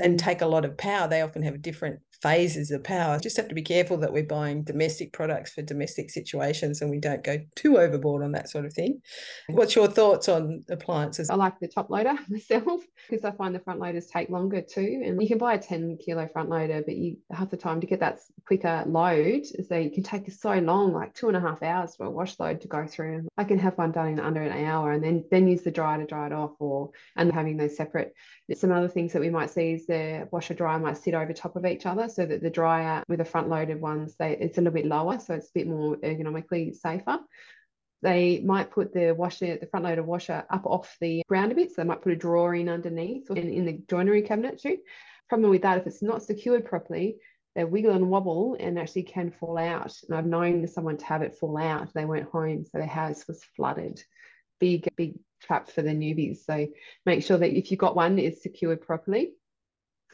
and 0.03 0.15
mm. 0.15 0.23
take 0.23 0.41
a 0.41 0.47
lot 0.47 0.65
of 0.65 0.77
power. 0.77 1.07
They 1.07 1.21
often 1.21 1.43
have 1.43 1.55
a 1.55 1.59
different 1.59 1.99
phases 2.21 2.71
of 2.71 2.83
power. 2.83 3.19
Just 3.19 3.38
have 3.38 3.47
to 3.47 3.56
be 3.56 3.62
careful 3.62 3.97
that 3.97 4.13
we're 4.13 4.23
buying 4.23 4.63
domestic 4.63 5.12
products 5.12 5.53
for 5.53 5.62
domestic 5.62 6.09
situations 6.09 6.81
and 6.81 6.91
we 6.91 7.00
don't 7.00 7.23
go 7.23 7.39
too 7.56 7.77
overboard 7.77 8.23
on 8.23 8.31
that 8.33 8.50
sort 8.50 8.65
of 8.65 8.73
thing. 8.73 9.01
What's 9.47 9.75
your 9.75 9.88
thoughts 9.88 10.29
on 10.29 10.63
appliances? 10.69 11.29
I 11.29 11.35
like 11.35 11.59
the 11.59 11.68
top 11.68 11.89
loader 11.89 12.13
myself 12.29 12.81
because 13.09 13.25
I 13.25 13.31
find 13.31 13.56
the 13.56 13.59
front 13.59 13.79
loaders 13.79 14.07
take 14.07 14.29
longer 14.29 14.62
too. 14.62 15.01
And 15.03 15.21
you 15.21 15.27
can 15.27 15.38
buy 15.38 15.56
a 15.56 15.59
10 15.59 15.97
kilo 16.03 16.27
front 16.27 16.50
loader, 16.50 16.83
but 16.85 16.95
you 16.95 17.18
have 17.31 17.50
the 17.50 17.57
time 17.57 17.81
to 17.81 17.88
get 17.88 18.00
that 18.01 18.19
quicker 18.45 18.83
load. 18.85 19.45
So 19.45 19.77
you 19.77 19.89
can 19.89 20.03
take 20.03 20.31
so 20.31 20.53
long, 20.53 20.94
like 20.94 21.13
two 21.13 21.27
and 21.27 21.38
a 21.38 21.41
half 21.41 21.63
hours 21.63 21.95
for 21.95 22.06
a 22.06 22.12
wash 22.12 22.39
load 22.39 22.62
to 22.62 22.67
go 22.67 22.85
through. 22.85 23.27
I 23.38 23.44
can 23.44 23.57
have 23.59 23.77
one 23.77 23.91
done 23.91 24.09
in 24.09 24.19
under 24.19 24.41
an 24.41 24.65
hour 24.65 24.91
and 24.91 25.03
then 25.03 25.25
then 25.31 25.47
use 25.47 25.63
the 25.63 25.71
dryer 25.71 25.97
to 25.97 26.06
dry 26.06 26.27
it 26.27 26.33
off 26.33 26.51
or 26.59 26.91
and 27.15 27.31
having 27.31 27.57
those 27.57 27.75
separate. 27.75 28.13
Some 28.53 28.71
other 28.71 28.89
things 28.89 29.13
that 29.13 29.21
we 29.21 29.29
might 29.29 29.50
see 29.50 29.74
is 29.74 29.85
the 29.85 30.27
washer 30.31 30.53
dryer 30.53 30.77
might 30.77 30.97
sit 30.97 31.13
over 31.13 31.31
top 31.33 31.56
of 31.56 31.65
each 31.65 31.85
other 31.85 32.09
so 32.15 32.25
that 32.25 32.41
the 32.41 32.49
dryer 32.49 33.03
with 33.07 33.19
the 33.19 33.25
front 33.25 33.49
loaded 33.49 33.81
ones, 33.81 34.15
they 34.17 34.37
it's 34.37 34.57
a 34.57 34.61
little 34.61 34.73
bit 34.73 34.85
lower, 34.85 35.19
so 35.19 35.33
it's 35.33 35.49
a 35.49 35.53
bit 35.53 35.67
more 35.67 35.97
ergonomically 35.97 36.75
safer. 36.75 37.19
They 38.01 38.39
might 38.39 38.71
put 38.71 38.93
the 38.93 39.13
washer, 39.13 39.57
the 39.57 39.67
front 39.67 39.85
loader 39.85 40.03
washer 40.03 40.43
up 40.49 40.65
off 40.65 40.97
the 40.99 41.23
ground 41.27 41.51
a 41.51 41.55
bit. 41.55 41.69
So 41.69 41.75
they 41.77 41.87
might 41.87 42.01
put 42.01 42.13
a 42.13 42.15
drawer 42.15 42.55
in 42.55 42.67
underneath 42.67 43.29
in, 43.29 43.49
in 43.49 43.65
the 43.65 43.81
joinery 43.89 44.23
cabinet 44.23 44.59
too. 44.59 44.77
Problem 45.29 45.51
with 45.51 45.61
that, 45.61 45.77
if 45.77 45.87
it's 45.87 46.01
not 46.01 46.23
secured 46.23 46.65
properly, 46.65 47.17
they 47.55 47.63
wiggle 47.63 47.93
and 47.93 48.09
wobble 48.09 48.55
and 48.59 48.79
actually 48.79 49.03
can 49.03 49.31
fall 49.31 49.57
out. 49.57 49.93
And 50.07 50.17
I've 50.17 50.25
known 50.25 50.67
someone 50.67 50.97
to 50.97 51.05
have 51.05 51.21
it 51.21 51.35
fall 51.35 51.57
out. 51.57 51.93
They 51.93 52.05
went 52.05 52.29
home, 52.29 52.65
so 52.65 52.77
their 52.77 52.87
house 52.87 53.27
was 53.27 53.43
flooded. 53.55 54.03
Big, 54.59 54.87
big 54.95 55.19
trap 55.41 55.69
for 55.69 55.81
the 55.81 55.89
newbies. 55.89 56.45
So 56.45 56.67
make 57.05 57.23
sure 57.23 57.37
that 57.37 57.57
if 57.57 57.71
you've 57.71 57.79
got 57.79 57.95
one, 57.95 58.19
it's 58.19 58.43
secured 58.43 58.81
properly. 58.81 59.33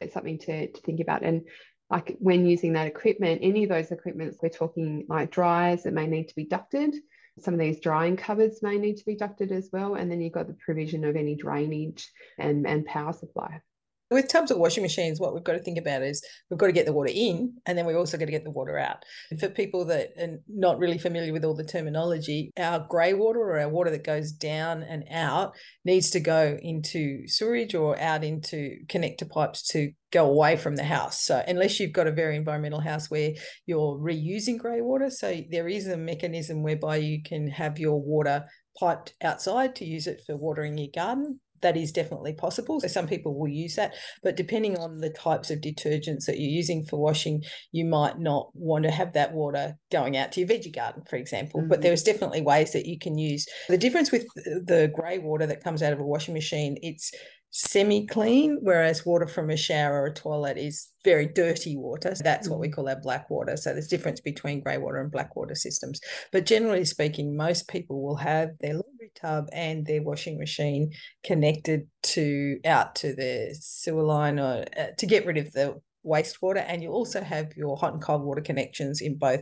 It's 0.01 0.13
something 0.13 0.39
to, 0.39 0.71
to 0.71 0.81
think 0.81 0.99
about. 0.99 1.23
And 1.23 1.43
like 1.89 2.17
when 2.19 2.45
using 2.45 2.73
that 2.73 2.87
equipment, 2.87 3.39
any 3.41 3.63
of 3.63 3.69
those 3.69 3.91
equipments, 3.91 4.37
we're 4.41 4.49
talking 4.49 5.05
like 5.07 5.31
dryers 5.31 5.83
that 5.83 5.93
may 5.93 6.07
need 6.07 6.27
to 6.27 6.35
be 6.35 6.43
ducted. 6.43 6.95
Some 7.39 7.53
of 7.53 7.59
these 7.59 7.79
drying 7.79 8.17
cupboards 8.17 8.63
may 8.63 8.77
need 8.77 8.97
to 8.97 9.05
be 9.05 9.15
ducted 9.15 9.51
as 9.51 9.69
well. 9.71 9.95
And 9.95 10.11
then 10.11 10.19
you've 10.19 10.33
got 10.33 10.47
the 10.47 10.53
provision 10.53 11.05
of 11.05 11.15
any 11.15 11.35
drainage 11.35 12.11
and, 12.37 12.67
and 12.67 12.85
power 12.85 13.13
supply. 13.13 13.61
With 14.09 14.29
tubs 14.29 14.51
or 14.51 14.59
washing 14.59 14.83
machines, 14.83 15.19
what 15.19 15.33
we've 15.33 15.43
got 15.43 15.53
to 15.53 15.59
think 15.59 15.77
about 15.77 16.01
is 16.01 16.25
we've 16.49 16.57
got 16.57 16.67
to 16.67 16.71
get 16.71 16.85
the 16.85 16.93
water 16.93 17.11
in 17.13 17.53
and 17.65 17.77
then 17.77 17.85
we've 17.85 17.97
also 17.97 18.17
got 18.17 18.25
to 18.25 18.31
get 18.31 18.45
the 18.45 18.51
water 18.51 18.77
out. 18.77 19.03
For 19.37 19.49
people 19.49 19.83
that 19.85 20.11
are 20.17 20.37
not 20.47 20.79
really 20.79 20.97
familiar 20.97 21.33
with 21.33 21.43
all 21.43 21.55
the 21.55 21.65
terminology, 21.65 22.51
our 22.57 22.85
grey 22.87 23.13
water 23.13 23.39
or 23.39 23.59
our 23.59 23.67
water 23.67 23.91
that 23.91 24.05
goes 24.05 24.31
down 24.31 24.83
and 24.83 25.03
out 25.11 25.55
needs 25.83 26.09
to 26.11 26.21
go 26.21 26.57
into 26.61 27.27
sewerage 27.27 27.75
or 27.75 27.99
out 27.99 28.23
into 28.23 28.77
connector 28.87 29.29
pipes 29.29 29.67
to 29.69 29.91
go 30.13 30.25
away 30.29 30.55
from 30.55 30.77
the 30.77 30.85
house. 30.85 31.25
So 31.25 31.43
unless 31.45 31.77
you've 31.77 31.91
got 31.91 32.07
a 32.07 32.11
very 32.13 32.37
environmental 32.37 32.79
house 32.79 33.11
where 33.11 33.33
you're 33.65 33.99
reusing 33.99 34.57
grey 34.57 34.79
water, 34.79 35.09
so 35.09 35.41
there 35.51 35.67
is 35.67 35.85
a 35.87 35.97
mechanism 35.97 36.63
whereby 36.63 36.97
you 36.97 37.21
can 37.23 37.49
have 37.49 37.77
your 37.77 38.01
water 38.01 38.45
piped 38.79 39.15
outside 39.21 39.75
to 39.75 39.85
use 39.85 40.07
it 40.07 40.21
for 40.25 40.37
watering 40.37 40.77
your 40.77 40.89
garden 40.95 41.39
that 41.61 41.77
is 41.77 41.91
definitely 41.91 42.33
possible. 42.33 42.79
So 42.79 42.87
some 42.87 43.07
people 43.07 43.37
will 43.37 43.47
use 43.47 43.75
that, 43.75 43.93
but 44.23 44.35
depending 44.35 44.77
on 44.77 44.97
the 44.99 45.09
types 45.09 45.49
of 45.51 45.59
detergents 45.59 46.25
that 46.25 46.39
you're 46.39 46.49
using 46.49 46.85
for 46.85 46.99
washing, 46.99 47.43
you 47.71 47.85
might 47.85 48.19
not 48.19 48.49
want 48.53 48.83
to 48.85 48.91
have 48.91 49.13
that 49.13 49.33
water 49.33 49.77
going 49.91 50.17
out 50.17 50.31
to 50.33 50.41
your 50.41 50.49
veggie 50.49 50.73
garden, 50.73 51.03
for 51.09 51.15
example. 51.15 51.61
Mm-hmm. 51.61 51.69
But 51.69 51.81
there's 51.81 52.03
definitely 52.03 52.41
ways 52.41 52.73
that 52.73 52.85
you 52.85 52.99
can 52.99 53.17
use. 53.17 53.45
The 53.67 53.77
difference 53.77 54.11
with 54.11 54.25
the 54.35 54.91
grey 54.93 55.17
water 55.17 55.45
that 55.45 55.63
comes 55.63 55.81
out 55.81 55.93
of 55.93 55.99
a 55.99 56.05
washing 56.05 56.33
machine, 56.33 56.77
it's 56.81 57.11
semi 57.51 58.05
clean, 58.05 58.59
whereas 58.61 59.05
water 59.05 59.27
from 59.27 59.49
a 59.49 59.57
shower 59.57 60.01
or 60.01 60.07
a 60.07 60.13
toilet 60.13 60.57
is 60.57 60.89
very 61.03 61.27
dirty 61.27 61.77
water. 61.77 62.13
So 62.13 62.23
that's 62.23 62.49
what 62.49 62.59
we 62.59 62.67
mm. 62.67 62.73
call 62.73 62.89
our 62.89 62.99
black 62.99 63.29
water. 63.29 63.57
So 63.57 63.73
there's 63.73 63.87
difference 63.87 64.21
between 64.21 64.61
grey 64.61 64.77
water 64.77 64.99
and 65.01 65.11
black 65.11 65.35
water 65.35 65.55
systems. 65.55 65.99
But 66.31 66.45
generally 66.45 66.85
speaking, 66.85 67.35
most 67.35 67.67
people 67.67 68.03
will 68.03 68.17
have 68.17 68.49
their 68.59 68.73
laundry 68.73 69.11
tub 69.15 69.47
and 69.53 69.85
their 69.85 70.03
washing 70.03 70.37
machine 70.37 70.91
connected 71.23 71.87
to 72.03 72.59
out 72.65 72.95
to 72.95 73.15
the 73.15 73.55
sewer 73.59 74.03
line 74.03 74.39
or 74.39 74.65
uh, 74.77 74.87
to 74.97 75.05
get 75.05 75.25
rid 75.25 75.37
of 75.37 75.51
the 75.53 75.79
wastewater 76.05 76.63
and 76.67 76.81
you 76.81 76.89
also 76.89 77.21
have 77.21 77.51
your 77.57 77.75
hot 77.75 77.93
and 77.93 78.01
cold 78.01 78.23
water 78.23 78.41
connections 78.41 79.01
in 79.01 79.17
both 79.17 79.41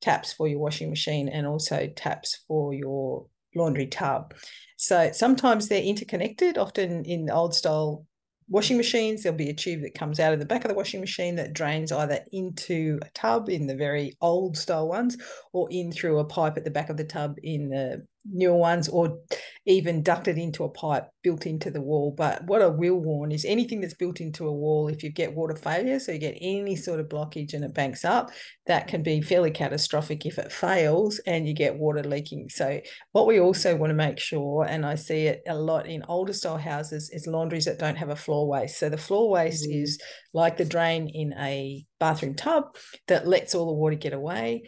taps 0.00 0.32
for 0.32 0.48
your 0.48 0.58
washing 0.58 0.88
machine 0.88 1.28
and 1.28 1.46
also 1.46 1.88
taps 1.94 2.42
for 2.48 2.72
your 2.72 3.26
laundry 3.56 3.86
tub. 3.86 4.34
So 4.76 5.10
sometimes 5.12 5.68
they're 5.68 5.82
interconnected, 5.82 6.58
often 6.58 7.04
in 7.04 7.30
old 7.30 7.54
style 7.54 8.06
washing 8.48 8.76
machines, 8.76 9.22
there'll 9.22 9.36
be 9.36 9.50
a 9.50 9.54
tube 9.54 9.82
that 9.82 9.94
comes 9.94 10.20
out 10.20 10.32
of 10.32 10.38
the 10.38 10.46
back 10.46 10.64
of 10.64 10.68
the 10.68 10.74
washing 10.74 11.00
machine 11.00 11.34
that 11.36 11.52
drains 11.52 11.90
either 11.90 12.20
into 12.32 12.98
a 13.02 13.10
tub 13.10 13.48
in 13.48 13.66
the 13.66 13.74
very 13.74 14.16
old 14.20 14.56
style 14.56 14.88
ones 14.88 15.16
or 15.52 15.68
in 15.70 15.90
through 15.90 16.18
a 16.18 16.24
pipe 16.24 16.56
at 16.56 16.64
the 16.64 16.70
back 16.70 16.88
of 16.88 16.96
the 16.96 17.04
tub 17.04 17.36
in 17.42 17.68
the 17.68 18.06
newer 18.32 18.56
ones 18.56 18.88
or 18.88 19.18
even 19.66 20.02
ducted 20.02 20.38
into 20.38 20.64
a 20.64 20.68
pipe 20.68 21.08
built 21.22 21.44
into 21.44 21.70
the 21.70 21.80
wall. 21.80 22.14
But 22.16 22.44
what 22.44 22.62
I 22.62 22.66
will 22.66 23.00
warn 23.00 23.32
is 23.32 23.44
anything 23.44 23.80
that's 23.80 23.94
built 23.94 24.20
into 24.20 24.46
a 24.46 24.52
wall, 24.52 24.88
if 24.88 25.02
you 25.02 25.10
get 25.10 25.34
water 25.34 25.56
failure, 25.56 25.98
so 25.98 26.12
you 26.12 26.18
get 26.18 26.38
any 26.40 26.76
sort 26.76 27.00
of 27.00 27.08
blockage 27.08 27.52
and 27.52 27.64
it 27.64 27.74
banks 27.74 28.04
up, 28.04 28.30
that 28.66 28.86
can 28.86 29.02
be 29.02 29.20
fairly 29.20 29.50
catastrophic 29.50 30.24
if 30.24 30.38
it 30.38 30.52
fails 30.52 31.20
and 31.26 31.48
you 31.48 31.54
get 31.54 31.78
water 31.78 32.04
leaking. 32.04 32.48
So 32.48 32.80
what 33.12 33.26
we 33.26 33.40
also 33.40 33.76
want 33.76 33.90
to 33.90 33.94
make 33.94 34.20
sure, 34.20 34.64
and 34.64 34.86
I 34.86 34.94
see 34.94 35.26
it 35.26 35.42
a 35.48 35.56
lot 35.56 35.86
in 35.86 36.04
older 36.08 36.32
style 36.32 36.58
houses, 36.58 37.10
is 37.12 37.26
laundries 37.26 37.64
that 37.64 37.78
don't 37.78 37.96
have 37.96 38.10
a 38.10 38.16
floor 38.16 38.48
waste. 38.48 38.78
So 38.78 38.88
the 38.88 38.96
floor 38.96 39.30
waste 39.30 39.64
mm-hmm. 39.64 39.82
is 39.82 40.00
like 40.32 40.56
the 40.56 40.64
drain 40.64 41.08
in 41.12 41.32
a 41.38 41.84
bathroom 41.98 42.34
tub 42.34 42.76
that 43.08 43.26
lets 43.26 43.54
all 43.54 43.66
the 43.66 43.72
water 43.72 43.96
get 43.96 44.12
away 44.12 44.62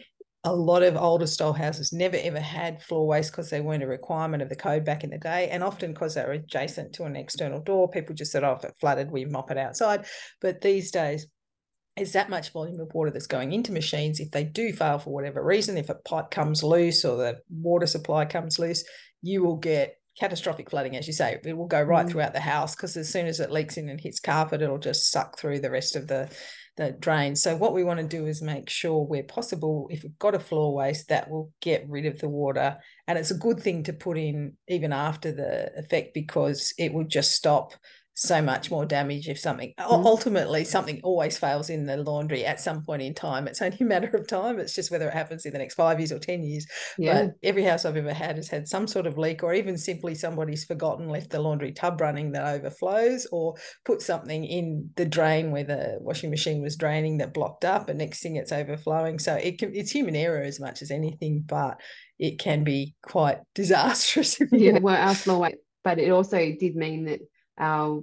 a 0.45 0.55
lot 0.55 0.83
of 0.83 0.95
older 0.95 1.27
style 1.27 1.53
houses 1.53 1.91
never 1.91 2.15
ever 2.21 2.39
had 2.39 2.81
floor 2.81 3.05
waste 3.05 3.31
because 3.31 3.49
they 3.49 3.59
weren't 3.59 3.83
a 3.83 3.87
requirement 3.87 4.41
of 4.41 4.49
the 4.49 4.55
code 4.55 4.85
back 4.85 5.03
in 5.03 5.09
the 5.09 5.17
day. 5.17 5.49
And 5.49 5.63
often 5.63 5.91
because 5.91 6.15
they 6.15 6.23
were 6.23 6.31
adjacent 6.31 6.93
to 6.93 7.03
an 7.03 7.15
external 7.15 7.61
door, 7.61 7.89
people 7.89 8.15
just 8.15 8.31
said, 8.31 8.43
oh, 8.43 8.53
if 8.53 8.63
it 8.63 8.75
flooded, 8.79 9.11
we 9.11 9.25
mop 9.25 9.51
it 9.51 9.57
outside. 9.57 10.05
But 10.39 10.61
these 10.61 10.91
days, 10.91 11.27
is 11.97 12.13
that 12.13 12.29
much 12.29 12.53
volume 12.53 12.79
of 12.79 12.93
water 12.93 13.11
that's 13.11 13.27
going 13.27 13.51
into 13.51 13.73
machines. 13.73 14.21
If 14.21 14.31
they 14.31 14.45
do 14.45 14.71
fail 14.71 14.99
for 14.99 15.13
whatever 15.13 15.43
reason, 15.43 15.77
if 15.77 15.89
a 15.89 15.95
pipe 15.95 16.31
comes 16.31 16.63
loose 16.63 17.03
or 17.03 17.17
the 17.17 17.39
water 17.49 17.87
supply 17.87 18.23
comes 18.23 18.57
loose, 18.57 18.85
you 19.21 19.43
will 19.43 19.57
get 19.57 19.95
catastrophic 20.17 20.69
flooding, 20.69 20.95
as 20.95 21.07
you 21.07 21.13
say, 21.13 21.39
it 21.43 21.57
will 21.57 21.67
go 21.67 21.81
right 21.81 22.05
mm. 22.05 22.09
throughout 22.09 22.33
the 22.33 22.39
house 22.39 22.75
because 22.75 22.95
as 22.97 23.09
soon 23.09 23.25
as 23.25 23.39
it 23.39 23.51
leaks 23.51 23.77
in 23.77 23.89
and 23.89 24.01
hits 24.01 24.19
carpet, 24.19 24.61
it'll 24.61 24.77
just 24.77 25.11
suck 25.11 25.37
through 25.37 25.59
the 25.59 25.71
rest 25.71 25.95
of 25.95 26.07
the 26.07 26.29
the 26.79 26.91
drain. 26.93 27.35
So 27.35 27.57
what 27.57 27.73
we 27.73 27.83
want 27.83 27.99
to 27.99 28.07
do 28.07 28.25
is 28.25 28.41
make 28.41 28.69
sure 28.69 29.05
where 29.05 29.23
possible, 29.23 29.87
if 29.91 30.03
we've 30.03 30.17
got 30.17 30.33
a 30.33 30.39
floor 30.39 30.73
waste, 30.73 31.09
that 31.09 31.29
will 31.29 31.51
get 31.61 31.85
rid 31.89 32.05
of 32.05 32.19
the 32.19 32.29
water. 32.29 32.77
And 33.07 33.19
it's 33.19 33.31
a 33.31 33.37
good 33.37 33.59
thing 33.59 33.83
to 33.83 33.93
put 33.93 34.17
in 34.17 34.53
even 34.69 34.93
after 34.93 35.33
the 35.33 35.77
effect 35.77 36.13
because 36.13 36.73
it 36.77 36.93
will 36.93 37.03
just 37.03 37.33
stop 37.33 37.73
so 38.19 38.41
much 38.41 38.69
more 38.69 38.85
damage 38.85 39.29
if 39.29 39.39
something 39.39 39.73
mm. 39.79 40.05
ultimately 40.05 40.65
something 40.65 40.99
always 41.03 41.37
fails 41.37 41.69
in 41.69 41.85
the 41.85 41.95
laundry 41.95 42.43
at 42.43 42.59
some 42.59 42.83
point 42.83 43.01
in 43.01 43.13
time 43.13 43.47
it's 43.47 43.61
only 43.61 43.77
a 43.79 43.85
matter 43.85 44.09
of 44.09 44.27
time 44.27 44.59
it's 44.59 44.75
just 44.75 44.91
whether 44.91 45.07
it 45.07 45.13
happens 45.13 45.45
in 45.45 45.53
the 45.53 45.57
next 45.57 45.75
five 45.75 46.01
years 46.01 46.11
or 46.11 46.19
ten 46.19 46.43
years 46.43 46.67
yeah. 46.97 47.23
but 47.23 47.31
every 47.43 47.63
house 47.63 47.85
i've 47.85 47.95
ever 47.95 48.13
had 48.13 48.35
has 48.35 48.49
had 48.49 48.67
some 48.67 48.87
sort 48.87 49.07
of 49.07 49.17
leak 49.17 49.41
or 49.41 49.53
even 49.53 49.77
simply 49.77 50.13
somebody's 50.13 50.65
forgotten 50.65 51.07
left 51.07 51.29
the 51.29 51.39
laundry 51.39 51.71
tub 51.71 52.01
running 52.01 52.33
that 52.33 52.45
overflows 52.45 53.25
or 53.31 53.55
put 53.85 54.01
something 54.01 54.43
in 54.43 54.89
the 54.97 55.05
drain 55.05 55.51
where 55.51 55.63
the 55.63 55.97
washing 56.01 56.29
machine 56.29 56.61
was 56.61 56.75
draining 56.75 57.19
that 57.19 57.33
blocked 57.33 57.63
up 57.63 57.87
and 57.87 57.99
next 57.99 58.21
thing 58.21 58.35
it's 58.35 58.51
overflowing 58.51 59.17
so 59.17 59.35
it 59.35 59.57
can, 59.57 59.73
it's 59.73 59.91
human 59.91 60.17
error 60.17 60.41
as 60.41 60.59
much 60.59 60.81
as 60.81 60.91
anything 60.91 61.41
but 61.47 61.79
it 62.17 62.37
can 62.37 62.65
be 62.65 62.95
quite 63.01 63.37
disastrous 63.55 64.41
yeah 64.51 64.77
well 64.79 64.95
our 64.95 65.15
floor 65.15 65.49
but 65.85 65.99
it 65.99 66.11
also 66.11 66.37
did 66.59 66.75
mean 66.75 67.05
that 67.05 67.21
our 67.59 68.01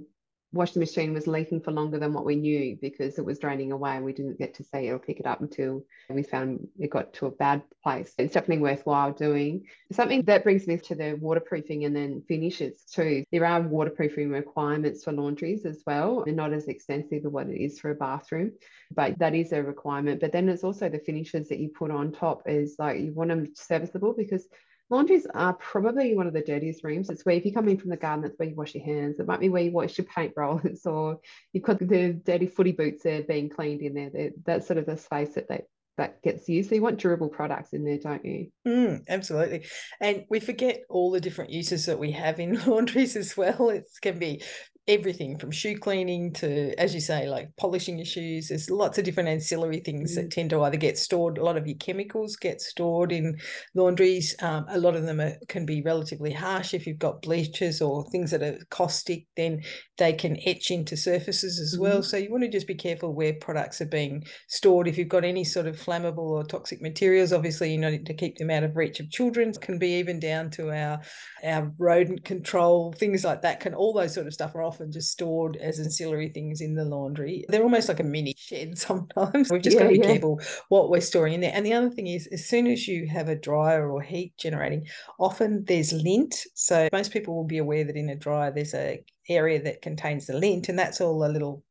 washing 0.53 0.79
machine 0.79 1.13
was 1.13 1.27
leaking 1.27 1.59
for 1.61 1.71
longer 1.71 1.99
than 1.99 2.13
what 2.13 2.25
we 2.25 2.35
knew 2.35 2.77
because 2.81 3.17
it 3.17 3.25
was 3.25 3.39
draining 3.39 3.71
away 3.71 3.95
and 3.95 4.05
we 4.05 4.13
didn't 4.13 4.39
get 4.39 4.53
to 4.53 4.63
see 4.63 4.87
it 4.87 4.91
or 4.91 4.99
pick 4.99 5.19
it 5.19 5.25
up 5.25 5.41
until 5.41 5.83
we 6.09 6.23
found 6.23 6.67
it 6.79 6.89
got 6.89 7.13
to 7.13 7.25
a 7.25 7.31
bad 7.31 7.61
place. 7.83 8.13
It's 8.17 8.33
definitely 8.33 8.63
worthwhile 8.63 9.11
doing. 9.11 9.65
Something 9.91 10.23
that 10.23 10.43
brings 10.43 10.65
me 10.65 10.77
to 10.77 10.95
the 10.95 11.17
waterproofing 11.19 11.83
and 11.83 11.95
then 11.95 12.23
finishes 12.27 12.83
too. 12.83 13.23
There 13.31 13.45
are 13.45 13.61
waterproofing 13.61 14.29
requirements 14.29 15.03
for 15.03 15.11
laundries 15.11 15.65
as 15.65 15.83
well. 15.85 16.23
They're 16.23 16.33
not 16.33 16.53
as 16.53 16.67
extensive 16.67 17.25
as 17.25 17.31
what 17.31 17.49
it 17.49 17.61
is 17.61 17.79
for 17.79 17.91
a 17.91 17.95
bathroom, 17.95 18.53
but 18.95 19.19
that 19.19 19.35
is 19.35 19.51
a 19.51 19.61
requirement. 19.61 20.21
But 20.21 20.31
then 20.31 20.45
there's 20.45 20.63
also 20.63 20.87
the 20.87 20.99
finishes 20.99 21.49
that 21.49 21.59
you 21.59 21.69
put 21.69 21.91
on 21.91 22.13
top 22.13 22.43
is 22.47 22.77
like 22.79 22.99
you 22.99 23.13
want 23.13 23.29
them 23.29 23.53
serviceable 23.53 24.13
because 24.13 24.47
Laundries 24.89 25.27
are 25.33 25.53
probably 25.53 26.15
one 26.15 26.27
of 26.27 26.33
the 26.33 26.41
dirtiest 26.41 26.83
rooms. 26.83 27.09
It's 27.09 27.25
where 27.25 27.35
if 27.35 27.45
you 27.45 27.53
come 27.53 27.67
in 27.67 27.77
from 27.77 27.89
the 27.89 27.97
garden, 27.97 28.23
that's 28.23 28.37
where 28.39 28.47
you 28.47 28.55
wash 28.55 28.73
your 28.73 28.85
hands. 28.85 29.19
It 29.19 29.27
might 29.27 29.41
be 29.41 29.49
where 29.49 29.63
you 29.63 29.71
wash 29.71 29.97
your 29.97 30.05
paint 30.05 30.33
rollers, 30.37 30.81
or 30.85 31.19
you've 31.51 31.63
got 31.63 31.79
the 31.79 32.13
dirty 32.23 32.47
footy 32.47 32.71
boots 32.71 33.03
there 33.03 33.23
being 33.23 33.49
cleaned 33.49 33.81
in 33.81 33.93
there. 33.93 34.09
They're, 34.09 34.31
that's 34.45 34.67
sort 34.67 34.77
of 34.77 34.85
the 34.85 34.97
space 34.97 35.33
that 35.35 35.49
they 35.49 35.63
that 35.97 36.21
gets 36.21 36.47
used. 36.47 36.69
So 36.69 36.75
you 36.75 36.81
want 36.81 36.99
durable 36.99 37.27
products 37.27 37.73
in 37.73 37.83
there, 37.83 37.97
don't 37.97 38.23
you? 38.23 38.51
Mm, 38.67 39.03
absolutely. 39.09 39.65
And 39.99 40.25
we 40.29 40.39
forget 40.39 40.81
all 40.89 41.11
the 41.11 41.19
different 41.19 41.49
uses 41.49 41.87
that 41.87 41.99
we 41.99 42.11
have 42.11 42.39
in 42.39 42.63
laundries 42.67 43.15
as 43.15 43.35
well. 43.35 43.69
It 43.69 43.85
can 44.01 44.19
be 44.19 44.43
everything 44.87 45.37
from 45.37 45.51
shoe 45.51 45.77
cleaning 45.77 46.31
to, 46.31 46.73
as 46.79 46.95
you 46.95 47.01
say, 47.01 47.27
like 47.27 47.49
polishing 47.57 47.97
your 47.97 48.05
shoes. 48.05 48.47
There's 48.47 48.69
lots 48.69 48.97
of 48.97 49.03
different 49.03 49.29
ancillary 49.29 49.79
things 49.79 50.13
mm. 50.13 50.15
that 50.15 50.31
tend 50.31 50.51
to 50.51 50.63
either 50.63 50.77
get 50.77 50.97
stored. 50.97 51.37
A 51.37 51.43
lot 51.43 51.57
of 51.57 51.67
your 51.67 51.77
chemicals 51.77 52.37
get 52.37 52.61
stored 52.61 53.11
in 53.11 53.37
laundries. 53.75 54.35
Um, 54.41 54.65
a 54.69 54.79
lot 54.79 54.95
of 54.95 55.03
them 55.03 55.19
are, 55.19 55.33
can 55.49 55.65
be 55.65 55.81
relatively 55.81 56.31
harsh. 56.31 56.73
If 56.73 56.87
you've 56.87 56.99
got 56.99 57.21
bleaches 57.21 57.81
or 57.81 58.05
things 58.05 58.31
that 58.31 58.41
are 58.41 58.57
caustic, 58.69 59.25
then 59.35 59.61
they 59.97 60.13
can 60.13 60.37
etch 60.45 60.71
into 60.71 60.95
surfaces 60.95 61.59
as 61.59 61.77
mm. 61.77 61.81
well. 61.81 62.01
So 62.01 62.15
you 62.15 62.31
want 62.31 62.43
to 62.43 62.49
just 62.49 62.67
be 62.67 62.75
careful 62.75 63.13
where 63.13 63.33
products 63.33 63.81
are 63.81 63.85
being 63.85 64.23
stored. 64.47 64.87
If 64.87 64.97
you've 64.97 65.09
got 65.09 65.25
any 65.25 65.43
sort 65.43 65.67
of 65.67 65.75
flammable 65.75 66.19
or 66.19 66.43
toxic 66.45 66.81
materials, 66.81 67.33
obviously 67.33 67.71
you 67.73 67.77
need 67.77 68.05
to 68.05 68.13
keep 68.13 68.37
them 68.37 68.49
out 68.49 68.63
of 68.63 68.77
reach 68.77 68.99
of 69.01 69.09
children. 69.09 69.49
It 69.49 69.59
can 69.59 69.79
be 69.79 69.95
even 69.99 70.19
down 70.19 70.49
to 70.51 70.71
our 70.71 71.01
our 71.43 71.71
rodent 71.77 72.23
control, 72.23 72.93
things 72.93 73.25
like 73.25 73.41
that. 73.41 73.59
Can 73.59 73.73
all 73.73 73.93
those 73.93 74.13
sort 74.13 74.27
of 74.27 74.33
stuff 74.33 74.55
are 74.55 74.63
off 74.63 74.76
often 74.77 74.91
just 74.91 75.11
stored 75.11 75.57
as 75.57 75.79
ancillary 75.79 76.29
things 76.29 76.61
in 76.61 76.75
the 76.75 76.85
laundry. 76.85 77.43
They're 77.49 77.63
almost 77.63 77.89
like 77.89 77.99
a 77.99 78.03
mini 78.03 78.35
shed 78.37 78.77
sometimes. 78.77 79.51
We've 79.51 79.61
just 79.61 79.75
yeah, 79.75 79.83
got 79.83 79.89
to 79.89 79.93
be 79.93 79.99
yeah. 79.99 80.11
careful 80.11 80.39
what 80.69 80.89
we're 80.89 81.01
storing 81.01 81.33
in 81.33 81.41
there. 81.41 81.51
And 81.53 81.65
the 81.65 81.73
other 81.73 81.89
thing 81.89 82.07
is, 82.07 82.27
as 82.27 82.45
soon 82.45 82.67
as 82.67 82.87
you 82.87 83.07
have 83.07 83.27
a 83.27 83.35
dryer 83.35 83.89
or 83.89 84.01
heat 84.01 84.33
generating, 84.37 84.85
often 85.19 85.65
there's 85.65 85.93
lint. 85.93 86.35
So 86.53 86.89
most 86.93 87.11
people 87.11 87.35
will 87.35 87.43
be 87.43 87.57
aware 87.57 87.83
that 87.83 87.95
in 87.95 88.09
a 88.09 88.15
dryer 88.15 88.51
there's 88.51 88.75
a 88.75 89.03
area 89.29 89.61
that 89.63 89.81
contains 89.81 90.27
the 90.27 90.37
lint, 90.37 90.69
and 90.69 90.77
that's 90.77 91.01
all 91.01 91.19
the 91.19 91.29
little 91.29 91.63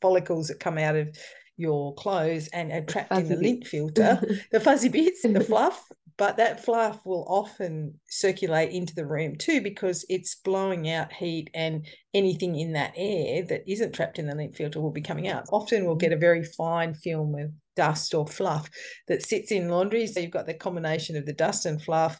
follicles 0.00 0.48
that 0.48 0.60
come 0.60 0.78
out 0.78 0.96
of 0.96 1.16
your 1.60 1.94
clothes 1.94 2.48
and 2.48 2.72
are 2.72 2.82
trapped 2.82 3.16
in 3.16 3.28
the 3.28 3.36
bits. 3.36 3.42
lint 3.42 3.66
filter, 3.66 4.20
the 4.52 4.60
fuzzy 4.60 4.88
bits, 4.88 5.24
and 5.24 5.36
the 5.36 5.44
fluff, 5.44 5.86
but 6.20 6.36
that 6.36 6.62
fluff 6.62 7.00
will 7.06 7.24
often 7.28 7.94
circulate 8.10 8.72
into 8.72 8.94
the 8.94 9.06
room 9.06 9.36
too 9.36 9.62
because 9.62 10.04
it's 10.10 10.34
blowing 10.34 10.90
out 10.90 11.12
heat 11.12 11.48
and 11.54 11.86
anything 12.12 12.56
in 12.56 12.74
that 12.74 12.92
air 12.94 13.42
that 13.44 13.62
isn't 13.66 13.94
trapped 13.94 14.18
in 14.18 14.26
the 14.26 14.34
lint 14.34 14.54
filter 14.54 14.80
will 14.80 14.90
be 14.90 15.00
coming 15.00 15.28
out. 15.28 15.46
Often 15.50 15.86
we'll 15.86 15.94
get 15.94 16.12
a 16.12 16.18
very 16.18 16.44
fine 16.44 16.92
film 16.92 17.34
of 17.36 17.50
dust 17.74 18.12
or 18.14 18.26
fluff 18.26 18.68
that 19.08 19.22
sits 19.22 19.50
in 19.50 19.70
laundry. 19.70 20.06
So 20.06 20.20
you've 20.20 20.30
got 20.30 20.46
the 20.46 20.52
combination 20.52 21.16
of 21.16 21.24
the 21.24 21.32
dust 21.32 21.64
and 21.64 21.82
fluff, 21.82 22.18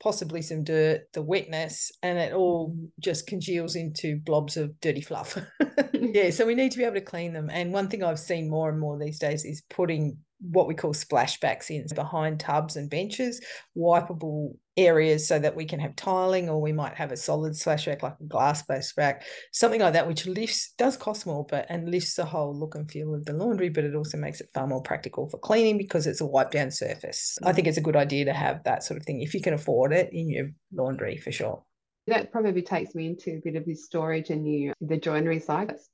possibly 0.00 0.42
some 0.42 0.64
dirt, 0.64 1.12
the 1.12 1.22
wetness, 1.22 1.92
and 2.02 2.18
it 2.18 2.32
all 2.32 2.74
just 2.98 3.26
congeals 3.26 3.76
into 3.76 4.18
blobs 4.24 4.56
of 4.56 4.80
dirty 4.80 5.02
fluff. 5.02 5.38
yeah, 5.92 6.30
so 6.30 6.46
we 6.46 6.54
need 6.54 6.72
to 6.72 6.78
be 6.78 6.84
able 6.84 6.94
to 6.94 7.00
clean 7.00 7.32
them. 7.32 7.50
And 7.50 7.72
one 7.72 7.88
thing 7.88 8.02
I've 8.02 8.18
seen 8.18 8.50
more 8.50 8.68
and 8.68 8.80
more 8.80 8.98
these 8.98 9.18
days 9.18 9.44
is 9.44 9.62
putting 9.68 10.18
what 10.40 10.66
we 10.66 10.74
call 10.74 10.92
splashbacks 10.92 11.70
in 11.70 11.86
behind 11.94 12.40
tubs 12.40 12.76
and 12.76 12.90
benches, 12.90 13.40
wipeable 13.76 14.56
areas 14.76 15.26
so 15.26 15.38
that 15.38 15.54
we 15.54 15.64
can 15.64 15.78
have 15.78 15.94
tiling 15.96 16.48
or 16.48 16.60
we 16.60 16.72
might 16.72 16.94
have 16.94 17.12
a 17.12 17.16
solid 17.16 17.52
splashback 17.52 18.02
like 18.02 18.16
a 18.20 18.24
glass 18.24 18.62
splashback, 18.62 19.22
something 19.52 19.80
like 19.80 19.92
that, 19.92 20.08
which 20.08 20.26
lifts, 20.26 20.72
does 20.78 20.96
cost 20.96 21.26
more, 21.26 21.44
but 21.48 21.66
and 21.68 21.90
lifts 21.90 22.14
the 22.14 22.24
whole 22.24 22.58
look 22.58 22.74
and 22.74 22.90
feel 22.90 23.14
of 23.14 23.24
the 23.24 23.32
laundry, 23.32 23.68
but 23.68 23.84
it 23.84 23.94
also 23.94 24.16
makes 24.16 24.40
it 24.40 24.48
far 24.54 24.66
more 24.66 24.82
practical 24.82 25.28
for 25.28 25.38
cleaning 25.38 25.76
because 25.76 26.06
it's 26.06 26.20
a 26.20 26.26
wipe 26.26 26.50
down 26.50 26.70
surface. 26.70 27.36
I 27.42 27.52
think 27.52 27.66
it's 27.66 27.78
a 27.78 27.82
good 27.82 27.96
idea 27.96 28.24
to 28.24 28.32
have 28.32 28.64
that 28.64 28.82
sort 28.82 28.98
of 28.98 29.04
thing 29.04 29.20
if 29.20 29.34
you 29.34 29.42
can 29.42 29.54
afford 29.54 29.92
it 29.92 30.10
in 30.12 30.30
your 30.30 30.48
laundry 30.72 31.18
for 31.18 31.32
sure. 31.32 31.62
That 32.06 32.32
probably 32.32 32.62
takes 32.62 32.94
me 32.94 33.06
into 33.06 33.32
a 33.32 33.40
bit 33.44 33.56
of 33.56 33.66
the 33.66 33.74
storage 33.74 34.30
and 34.30 34.46
you 34.46 34.72
the 34.80 34.96
joinery 34.96 35.38
side. 35.38 35.68
That's 35.68 35.88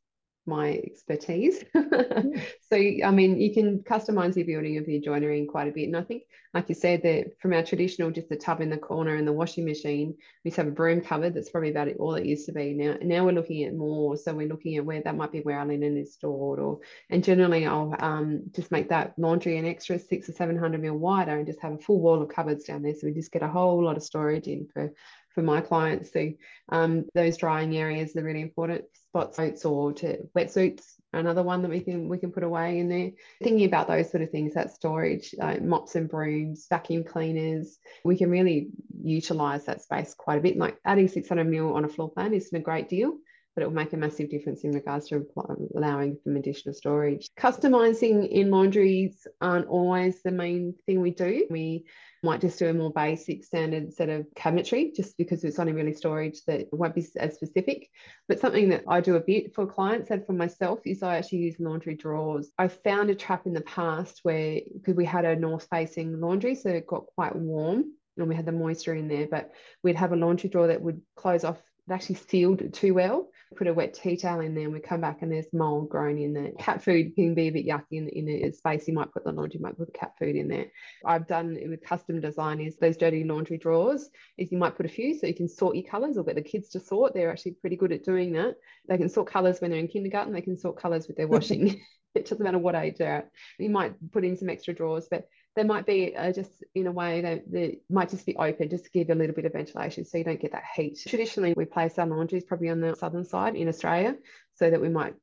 my 0.46 0.80
expertise. 0.84 1.64
Mm. 2.16 2.40
so, 2.70 2.76
I 2.76 3.10
mean, 3.10 3.38
you 3.40 3.52
can 3.52 3.80
customize 3.80 4.36
your 4.36 4.46
building 4.46 4.78
of 4.78 4.88
your 4.88 5.00
joinery 5.00 5.38
in 5.38 5.46
quite 5.46 5.68
a 5.68 5.72
bit. 5.72 5.84
And 5.84 5.96
I 5.96 6.02
think, 6.02 6.22
like 6.54 6.68
you 6.68 6.74
said, 6.74 7.02
that 7.02 7.38
from 7.40 7.52
our 7.52 7.62
traditional, 7.62 8.10
just 8.10 8.28
the 8.28 8.36
tub 8.36 8.60
in 8.60 8.70
the 8.70 8.78
corner 8.78 9.16
and 9.16 9.28
the 9.28 9.32
washing 9.32 9.64
machine, 9.64 10.14
we 10.44 10.48
used 10.48 10.56
to 10.56 10.62
have 10.62 10.68
a 10.68 10.74
broom 10.74 11.00
cupboard. 11.00 11.34
That's 11.34 11.50
probably 11.50 11.70
about 11.70 11.88
it, 11.88 11.96
all 11.98 12.14
it 12.14 12.24
used 12.24 12.46
to 12.46 12.52
be. 12.52 12.72
Now, 12.72 12.96
now 13.02 13.24
we're 13.24 13.32
looking 13.32 13.64
at 13.64 13.74
more. 13.74 14.16
So 14.16 14.32
we're 14.34 14.48
looking 14.48 14.76
at 14.76 14.84
where 14.84 15.02
that 15.02 15.16
might 15.16 15.32
be 15.32 15.40
where 15.40 15.58
our 15.58 15.66
linen 15.66 15.96
is 15.96 16.14
stored, 16.14 16.58
or 16.58 16.80
and 17.10 17.22
generally 17.22 17.66
I'll 17.66 17.94
um, 17.98 18.42
just 18.54 18.70
make 18.70 18.88
that 18.88 19.14
laundry 19.18 19.58
an 19.58 19.66
extra 19.66 19.98
six 19.98 20.28
or 20.28 20.32
seven 20.32 20.56
hundred 20.56 20.82
mil 20.82 20.96
wider 20.96 21.36
and 21.36 21.46
just 21.46 21.60
have 21.60 21.72
a 21.72 21.78
full 21.78 22.00
wall 22.00 22.22
of 22.22 22.28
cupboards 22.28 22.64
down 22.64 22.82
there. 22.82 22.94
So 22.94 23.06
we 23.06 23.12
just 23.12 23.32
get 23.32 23.42
a 23.42 23.48
whole 23.48 23.84
lot 23.84 23.96
of 23.96 24.02
storage 24.02 24.46
in 24.46 24.68
for 24.72 24.92
for 25.37 25.43
my 25.43 25.61
clients. 25.61 26.12
So 26.12 26.33
um, 26.71 27.05
those 27.14 27.37
drying 27.37 27.76
areas 27.76 28.16
are 28.16 28.25
really 28.25 28.40
important. 28.40 28.85
Spot 29.11 29.37
suits 29.37 29.64
or 29.66 29.93
to 29.93 30.26
wetsuits, 30.35 30.83
another 31.12 31.43
one 31.43 31.62
that 31.62 31.71
we 31.71 31.81
can 31.81 32.09
we 32.09 32.19
can 32.19 32.33
put 32.33 32.43
away 32.43 32.78
in 32.78 32.88
there. 32.88 33.11
Thinking 33.43 33.66
about 33.66 33.87
those 33.87 34.11
sort 34.11 34.23
of 34.23 34.31
things, 34.31 34.55
that 34.55 34.73
storage, 34.75 35.35
uh, 35.40 35.57
mops 35.61 35.95
and 35.95 36.09
brooms, 36.09 36.66
vacuum 36.69 37.05
cleaners, 37.05 37.78
we 38.02 38.16
can 38.16 38.31
really 38.31 38.71
utilize 39.02 39.66
that 39.66 39.83
space 39.83 40.14
quite 40.14 40.38
a 40.38 40.43
bit. 40.43 40.57
Like 40.57 40.78
adding 40.87 41.07
600 41.07 41.45
mil 41.45 41.75
on 41.75 41.85
a 41.85 41.88
floor 41.88 42.11
plan 42.11 42.33
isn't 42.33 42.57
a 42.57 42.62
great 42.62 42.88
deal 42.88 43.19
but 43.56 43.62
it 43.62 43.68
will 43.68 43.75
make 43.75 43.94
a 43.94 43.96
massive 43.96 44.28
difference 44.28 44.64
in 44.64 44.72
regards 44.72 45.08
to 45.08 45.26
allowing 45.75 46.18
some 46.22 46.36
additional 46.36 46.75
storage. 46.75 47.30
Customizing 47.38 48.28
in 48.28 48.50
laundries 48.50 49.26
aren't 49.40 49.66
always 49.66 50.22
the 50.22 50.30
main 50.30 50.75
thing 50.84 51.00
we 51.00 51.10
do. 51.10 51.46
We 51.48 51.86
might 52.22 52.42
just 52.42 52.58
do 52.58 52.68
a 52.68 52.75
more 52.75 52.92
basic 52.92 53.44
standard 53.44 53.94
set 53.94 54.10
of 54.10 54.26
cabinetry 54.36 54.94
just 54.94 55.16
because 55.16 55.42
it's 55.42 55.58
only 55.58 55.72
really 55.72 55.94
storage 55.94 56.44
that 56.46 56.66
won't 56.70 56.94
be 56.94 57.06
as 57.16 57.34
specific. 57.34 57.88
But 58.28 58.40
something 58.40 58.68
that 58.68 58.84
I 58.86 59.00
do 59.00 59.16
a 59.16 59.20
bit 59.20 59.54
for 59.54 59.66
clients 59.66 60.10
and 60.10 60.26
for 60.26 60.34
myself 60.34 60.80
is 60.84 61.02
I 61.02 61.16
actually 61.16 61.38
use 61.38 61.56
laundry 61.58 61.94
drawers. 61.94 62.50
I 62.58 62.68
found 62.68 63.08
a 63.08 63.14
trap 63.14 63.46
in 63.46 63.54
the 63.54 63.62
past 63.62 64.20
where 64.22 64.60
because 64.75 64.96
we 64.96 65.06
had 65.06 65.25
a 65.25 65.34
north 65.34 65.66
facing 65.70 66.20
laundry, 66.20 66.56
so 66.56 66.68
it 66.68 66.86
got 66.86 67.06
quite 67.06 67.34
warm 67.34 67.86
and 68.18 68.28
we 68.28 68.34
had 68.34 68.46
the 68.46 68.52
moisture 68.52 68.94
in 68.94 69.08
there, 69.08 69.28
but 69.30 69.50
we'd 69.82 69.96
have 69.96 70.12
a 70.12 70.16
laundry 70.16 70.50
drawer 70.50 70.66
that 70.66 70.82
would 70.82 71.00
close 71.16 71.42
off 71.42 71.58
it 71.88 71.92
actually 71.92 72.16
sealed 72.16 72.72
too 72.72 72.94
well. 72.94 73.28
Put 73.54 73.68
a 73.68 73.74
wet 73.74 73.94
tea 73.94 74.16
towel 74.16 74.40
in 74.40 74.54
there 74.54 74.64
and 74.64 74.72
we 74.72 74.80
come 74.80 75.00
back 75.00 75.22
and 75.22 75.30
there's 75.30 75.46
mold 75.52 75.88
growing 75.88 76.20
in 76.20 76.32
there. 76.32 76.50
Cat 76.58 76.82
food 76.82 77.14
can 77.14 77.34
be 77.34 77.48
a 77.48 77.50
bit 77.50 77.66
yucky 77.66 77.92
in, 77.92 78.08
in 78.08 78.28
a 78.28 78.52
space. 78.52 78.88
You 78.88 78.94
might 78.94 79.12
put 79.12 79.24
the 79.24 79.30
laundry, 79.30 79.58
you 79.58 79.62
might 79.62 79.78
put 79.78 79.92
the 79.92 79.98
cat 79.98 80.12
food 80.18 80.34
in 80.34 80.48
there. 80.48 80.66
I've 81.04 81.28
done 81.28 81.56
with 81.68 81.82
custom 81.82 82.20
design 82.20 82.60
is 82.60 82.76
those 82.76 82.96
dirty 82.96 83.22
laundry 83.22 83.56
drawers 83.56 84.10
is 84.36 84.50
you 84.50 84.58
might 84.58 84.76
put 84.76 84.86
a 84.86 84.88
few 84.88 85.16
so 85.16 85.26
you 85.26 85.34
can 85.34 85.48
sort 85.48 85.76
your 85.76 85.88
colours 85.88 86.18
or 86.18 86.24
get 86.24 86.34
the 86.34 86.42
kids 86.42 86.70
to 86.70 86.80
sort. 86.80 87.14
They're 87.14 87.30
actually 87.30 87.52
pretty 87.52 87.76
good 87.76 87.92
at 87.92 88.04
doing 88.04 88.32
that. 88.32 88.56
They 88.88 88.98
can 88.98 89.08
sort 89.08 89.28
colours 89.28 89.60
when 89.60 89.70
they're 89.70 89.80
in 89.80 89.88
kindergarten. 89.88 90.32
They 90.32 90.40
can 90.40 90.56
sort 90.56 90.80
colours 90.80 91.06
with 91.06 91.16
their 91.16 91.28
washing. 91.28 91.80
it 92.16 92.28
doesn't 92.28 92.42
matter 92.42 92.58
what 92.58 92.74
age 92.74 92.96
they're 92.98 93.16
at. 93.16 93.30
You 93.58 93.70
might 93.70 93.94
put 94.10 94.24
in 94.24 94.36
some 94.36 94.48
extra 94.48 94.74
drawers, 94.74 95.06
but 95.10 95.28
they 95.56 95.64
might 95.64 95.86
be 95.86 96.14
uh, 96.14 96.32
just 96.32 96.62
in 96.75 96.86
a 96.86 96.92
way 96.92 97.22
that 97.22 97.50
they 97.50 97.80
might 97.88 98.10
just 98.10 98.26
be 98.26 98.36
open, 98.36 98.68
just 98.68 98.84
to 98.84 98.90
give 98.90 99.08
a 99.08 99.14
little 99.14 99.34
bit 99.34 99.46
of 99.46 99.52
ventilation 99.52 100.04
so 100.04 100.18
you 100.18 100.25
don't 100.25 100.40
get 100.40 100.52
that 100.52 100.64
heat. 100.75 101.02
Traditionally, 101.06 101.54
we 101.56 101.64
place 101.64 101.98
our 101.98 102.06
laundries 102.06 102.44
probably 102.44 102.68
on 102.68 102.80
the 102.80 102.94
southern 102.94 103.25
side 103.25 103.56
in 103.56 103.66
Australia 103.66 104.16
so 104.54 104.70
that 104.70 104.80
we 104.80 104.90
might 104.90 105.14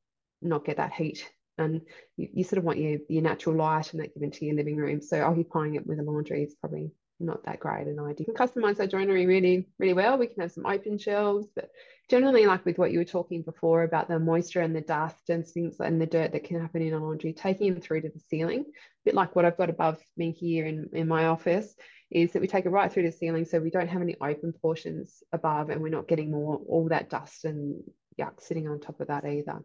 not 0.42 0.64
get 0.64 0.78
that 0.78 0.92
heat. 0.92 1.30
And 1.56 1.82
you, 2.16 2.28
you 2.34 2.44
sort 2.44 2.58
of 2.58 2.64
want 2.64 2.78
your, 2.78 2.98
your 3.08 3.22
natural 3.22 3.54
light 3.54 3.92
and 3.92 4.02
that 4.02 4.12
given 4.12 4.32
to 4.32 4.44
your 4.44 4.56
living 4.56 4.76
room. 4.76 5.00
So 5.00 5.22
occupying 5.22 5.76
it 5.76 5.86
with 5.86 6.00
a 6.00 6.02
laundry 6.02 6.42
is 6.42 6.56
probably 6.56 6.90
not 7.20 7.44
that 7.44 7.60
great 7.60 7.86
an 7.86 8.00
idea. 8.00 8.26
We 8.28 8.34
can 8.34 8.46
customize 8.46 8.80
our 8.80 8.86
joinery 8.86 9.26
really, 9.26 9.68
really 9.78 9.92
well. 9.92 10.18
We 10.18 10.26
can 10.26 10.42
have 10.42 10.52
some 10.52 10.66
open 10.66 10.98
shelves, 10.98 11.46
but 11.54 11.70
generally, 12.10 12.46
like 12.46 12.64
with 12.64 12.78
what 12.78 12.92
you 12.92 12.98
were 12.98 13.04
talking 13.04 13.42
before 13.42 13.82
about 13.82 14.08
the 14.08 14.18
moisture 14.18 14.60
and 14.60 14.74
the 14.74 14.80
dust 14.80 15.28
and 15.28 15.46
things 15.46 15.80
and 15.80 16.00
the 16.00 16.06
dirt 16.06 16.32
that 16.32 16.44
can 16.44 16.60
happen 16.60 16.82
in 16.82 16.94
a 16.94 16.98
laundry, 16.98 17.32
taking 17.32 17.72
them 17.72 17.80
through 17.80 18.02
to 18.02 18.08
the 18.08 18.20
ceiling, 18.28 18.60
a 18.60 19.04
bit 19.04 19.14
like 19.14 19.34
what 19.36 19.44
I've 19.44 19.56
got 19.56 19.70
above 19.70 19.98
me 20.16 20.32
here 20.32 20.66
in, 20.66 20.88
in 20.92 21.08
my 21.08 21.26
office, 21.26 21.74
is 22.10 22.32
that 22.32 22.42
we 22.42 22.48
take 22.48 22.66
it 22.66 22.70
right 22.70 22.92
through 22.92 23.04
to 23.04 23.10
the 23.10 23.16
ceiling 23.16 23.44
so 23.44 23.58
we 23.58 23.70
don't 23.70 23.88
have 23.88 24.02
any 24.02 24.16
open 24.20 24.52
portions 24.52 25.22
above 25.32 25.70
and 25.70 25.80
we're 25.80 25.88
not 25.88 26.08
getting 26.08 26.30
more 26.30 26.60
all 26.68 26.88
that 26.88 27.10
dust 27.10 27.44
and 27.44 27.82
yuck 28.20 28.40
sitting 28.40 28.68
on 28.68 28.78
top 28.80 29.00
of 29.00 29.08
that 29.08 29.24
either 29.24 29.60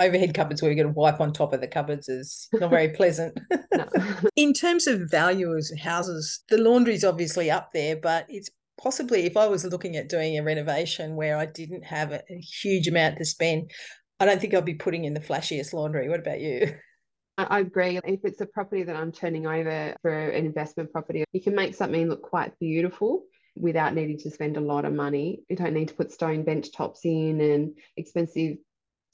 overhead 0.00 0.34
cupboards 0.34 0.62
where 0.62 0.70
you're 0.70 0.82
going 0.82 0.94
to 0.94 0.98
wipe 0.98 1.20
on 1.20 1.32
top 1.32 1.52
of 1.52 1.60
the 1.60 1.68
cupboards 1.68 2.08
is 2.08 2.48
not 2.52 2.70
very 2.70 2.88
pleasant. 2.90 3.38
In 4.36 4.52
terms 4.52 4.86
of 4.86 5.10
value 5.10 5.56
as 5.56 5.72
houses, 5.82 6.42
the 6.48 6.58
laundry's 6.58 7.04
obviously 7.04 7.50
up 7.50 7.70
there, 7.72 7.96
but 7.96 8.26
it's 8.28 8.50
possibly 8.80 9.26
if 9.26 9.36
I 9.36 9.46
was 9.46 9.64
looking 9.64 9.96
at 9.96 10.08
doing 10.08 10.38
a 10.38 10.42
renovation 10.42 11.16
where 11.16 11.36
I 11.36 11.46
didn't 11.46 11.84
have 11.84 12.12
a, 12.12 12.22
a 12.30 12.38
huge 12.38 12.88
amount 12.88 13.18
to 13.18 13.24
spend, 13.24 13.70
I 14.20 14.26
don't 14.26 14.40
think 14.40 14.54
I'd 14.54 14.64
be 14.64 14.74
putting 14.74 15.04
in 15.04 15.14
the 15.14 15.20
flashiest 15.20 15.72
laundry. 15.72 16.08
What 16.08 16.20
about 16.20 16.40
you? 16.40 16.74
I 17.36 17.60
agree. 17.60 18.00
If 18.04 18.20
it's 18.24 18.40
a 18.40 18.46
property 18.46 18.82
that 18.82 18.96
I'm 18.96 19.12
turning 19.12 19.46
over 19.46 19.94
for 20.02 20.12
an 20.12 20.44
investment 20.44 20.90
property, 20.92 21.24
you 21.32 21.40
can 21.40 21.54
make 21.54 21.74
something 21.74 22.08
look 22.08 22.22
quite 22.22 22.58
beautiful 22.58 23.22
without 23.54 23.94
needing 23.94 24.18
to 24.18 24.30
spend 24.30 24.56
a 24.56 24.60
lot 24.60 24.84
of 24.84 24.92
money. 24.92 25.42
You 25.48 25.54
don't 25.54 25.72
need 25.72 25.88
to 25.88 25.94
put 25.94 26.10
stone 26.10 26.42
bench 26.42 26.72
tops 26.72 27.04
in 27.04 27.40
and 27.40 27.76
expensive 27.96 28.56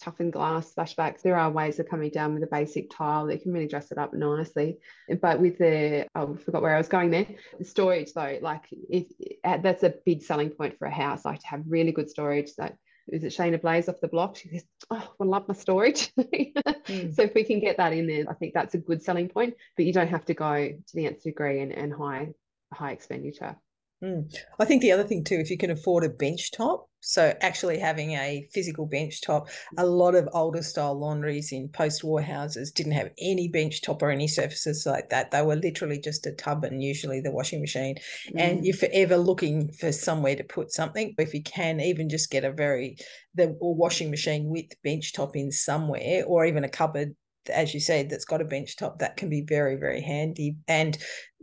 toughened 0.01 0.33
glass 0.33 0.73
splashbacks. 0.75 1.23
There 1.23 1.37
are 1.37 1.51
ways 1.51 1.79
of 1.79 1.89
coming 1.89 2.11
down 2.11 2.35
with 2.35 2.43
a 2.43 2.49
basic 2.49 2.91
tile 2.91 3.27
that 3.27 3.43
can 3.43 3.53
really 3.53 3.69
dress 3.69 3.91
it 3.91 3.99
up 3.99 4.15
nicely. 4.15 4.79
But 5.21 5.41
with 5.41 5.59
the, 5.59 6.07
oh, 6.15 6.35
I 6.35 6.43
forgot 6.43 6.63
where 6.63 6.75
I 6.75 6.79
was 6.79 6.89
going 6.89 7.11
there. 7.11 7.27
The 7.59 7.65
storage 7.65 8.13
though, 8.13 8.39
like 8.43 8.65
if 8.71 9.07
that's 9.43 9.83
a 9.83 9.95
big 10.05 10.23
selling 10.23 10.51
point 10.51 10.79
for 10.79 10.87
a 10.87 10.95
house, 10.95 11.25
like 11.25 11.41
to 11.41 11.47
have 11.49 11.63
really 11.67 11.93
good 11.93 12.11
storage. 12.11 12.51
Like 12.59 12.77
is 13.09 13.23
it 13.23 13.35
Shaynna 13.35 13.61
Blaze 13.61 13.89
off 13.89 14.01
the 14.01 14.09
block? 14.09 14.37
She 14.37 14.49
says, 14.49 14.65
Oh, 14.91 15.15
I 15.21 15.25
love 15.25 15.47
my 15.49 15.55
storage. 15.55 16.13
mm. 16.19 17.15
So 17.15 17.23
if 17.23 17.35
we 17.35 17.45
can 17.45 17.61
get 17.61 17.77
that 17.77 17.93
in 17.93 18.07
there, 18.07 18.25
I 18.29 18.35
think 18.35 18.55
that's 18.55 18.75
a 18.75 18.79
good 18.79 19.03
selling 19.03 19.29
point, 19.29 19.55
but 19.77 19.85
you 19.85 19.93
don't 19.93 20.09
have 20.09 20.25
to 20.27 20.35
go 20.35 20.69
to 20.69 20.95
the 20.95 21.07
nth 21.07 21.23
degree 21.23 21.61
and, 21.61 21.73
and 21.73 21.93
high 21.93 22.33
high 22.73 22.93
expenditure. 22.93 23.57
Mm. 24.03 24.35
I 24.59 24.65
think 24.65 24.83
the 24.83 24.93
other 24.93 25.05
thing 25.05 25.25
too, 25.25 25.37
if 25.37 25.51
you 25.51 25.59
can 25.59 25.71
afford 25.71 26.05
a 26.05 26.09
bench 26.09 26.51
top, 26.53 26.89
so 27.07 27.35
actually 27.43 27.79
having 27.79 28.13
a 28.13 28.49
physical 28.51 28.87
bench 28.87 29.21
top, 29.21 29.49
a 29.77 29.85
lot 29.85 30.15
of 30.15 30.27
older 30.33 30.63
style 30.63 30.99
laundries 30.99 31.53
in 31.53 31.69
post-war 31.69 32.23
houses 32.23 32.73
didn't 32.73 32.93
have 32.93 33.11
any 33.19 33.47
bench 33.47 33.83
top 33.83 34.03
or 34.03 34.11
any 34.11 34.27
surfaces 34.27 34.87
like 34.87 35.11
that. 35.11 35.31
They 35.31 35.43
were 35.43 35.57
literally 35.57 36.01
just 36.01 36.25
a 36.25 36.33
tub 36.33 36.65
and 36.65 36.83
usually 36.83 37.21
the 37.21 37.31
washing 37.31 37.61
machine. 37.61 37.97
Mm. 38.31 38.41
And 38.41 38.65
you're 38.65 38.75
forever 38.75 39.19
looking 39.19 39.71
for 39.73 39.93
somewhere 39.93 40.35
to 40.35 40.45
put 40.45 40.73
something. 40.73 41.15
If 41.19 41.35
you 41.35 41.43
can 41.43 41.79
even 41.79 42.09
just 42.09 42.31
get 42.31 42.43
a 42.43 42.51
very 42.51 42.97
the 43.35 43.55
washing 43.61 44.11
machine 44.11 44.49
with 44.49 44.81
bench 44.83 45.13
top 45.13 45.37
in 45.37 45.53
somewhere, 45.53 46.25
or 46.27 46.47
even 46.47 46.65
a 46.65 46.69
cupboard 46.69 47.15
as 47.51 47.75
you 47.75 47.81
said, 47.81 48.11
that's 48.11 48.25
got 48.25 48.41
a 48.41 48.45
bench 48.45 48.77
top, 48.77 48.99
that 48.99 49.17
can 49.17 49.29
be 49.29 49.43
very, 49.43 49.77
very 49.77 50.01
handy. 50.01 50.57
And 50.69 50.97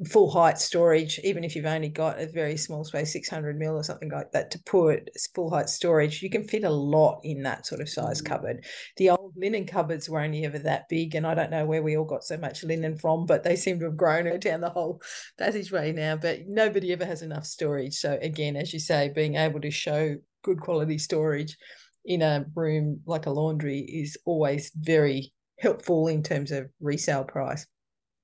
full 0.10 0.32
height 0.32 0.58
storage, 0.58 1.20
even 1.24 1.44
if 1.44 1.56
you've 1.56 1.66
only 1.66 1.90
got 1.90 2.20
a 2.20 2.28
very 2.28 2.58
small 2.58 2.84
space, 2.84 3.14
600 3.14 3.58
mil 3.58 3.76
or 3.76 3.84
something 3.84 4.10
like 4.10 4.32
that, 4.32 4.52
to 4.52 4.60
put 4.66 5.10
full 5.36 5.50
height 5.50 5.70
storage, 5.70 6.22
you 6.22 6.30
can 6.30 6.48
fit 6.48 6.64
a 6.64 6.70
lot 6.70 7.20
in 7.24 7.44
that 7.44 7.66
sort 7.66 7.82
of 7.82 7.90
size 7.90 8.22
mm. 8.22 8.26
cupboard. 8.26 8.66
The 8.98 9.12
old 9.12 9.34
linen 9.36 9.66
cupboards 9.66 10.10
were 10.10 10.22
only 10.22 10.46
ever 10.46 10.60
that 10.60 10.90
big, 10.90 11.16
and 11.16 11.28
I 11.28 11.36
don't 11.36 11.52
know 11.52 11.66
where 11.66 11.84
we 11.84 11.98
all 11.98 12.06
got 12.06 12.24
so 12.24 12.38
much 12.38 12.64
linen 12.64 12.98
from, 12.98 13.26
but 13.26 13.44
they 13.44 13.56
seem 13.56 13.80
to 13.80 13.86
have 13.86 13.98
grown 13.98 14.40
down 14.40 14.62
the 14.62 14.70
whole 14.70 15.02
passageway 15.38 15.92
now. 15.92 16.16
But 16.16 16.48
nobody 16.48 16.92
ever 16.94 17.06
has 17.06 17.22
enough 17.22 17.46
storage. 17.46 17.96
So, 17.96 18.18
again, 18.22 18.56
as 18.56 18.74
you 18.74 18.80
say, 18.80 19.12
being 19.14 19.36
able 19.36 19.62
to 19.62 19.72
show 19.72 20.16
good 20.44 20.60
quality 20.60 20.98
storage 20.98 21.58
in 22.06 22.22
a 22.22 22.46
room 22.56 23.02
like 23.06 23.26
a 23.28 23.32
laundry 23.32 23.80
is 23.80 24.18
always 24.26 24.72
very 24.76 25.32
helpful 25.62 26.08
in 26.08 26.24
terms 26.24 26.52
of 26.52 26.70
resale 26.80 27.24
price. 27.24 27.66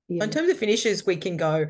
Yeah. 0.09 0.23
In 0.23 0.29
terms 0.29 0.49
of 0.49 0.57
finishes, 0.57 1.05
we 1.05 1.17
can 1.17 1.37
go 1.37 1.65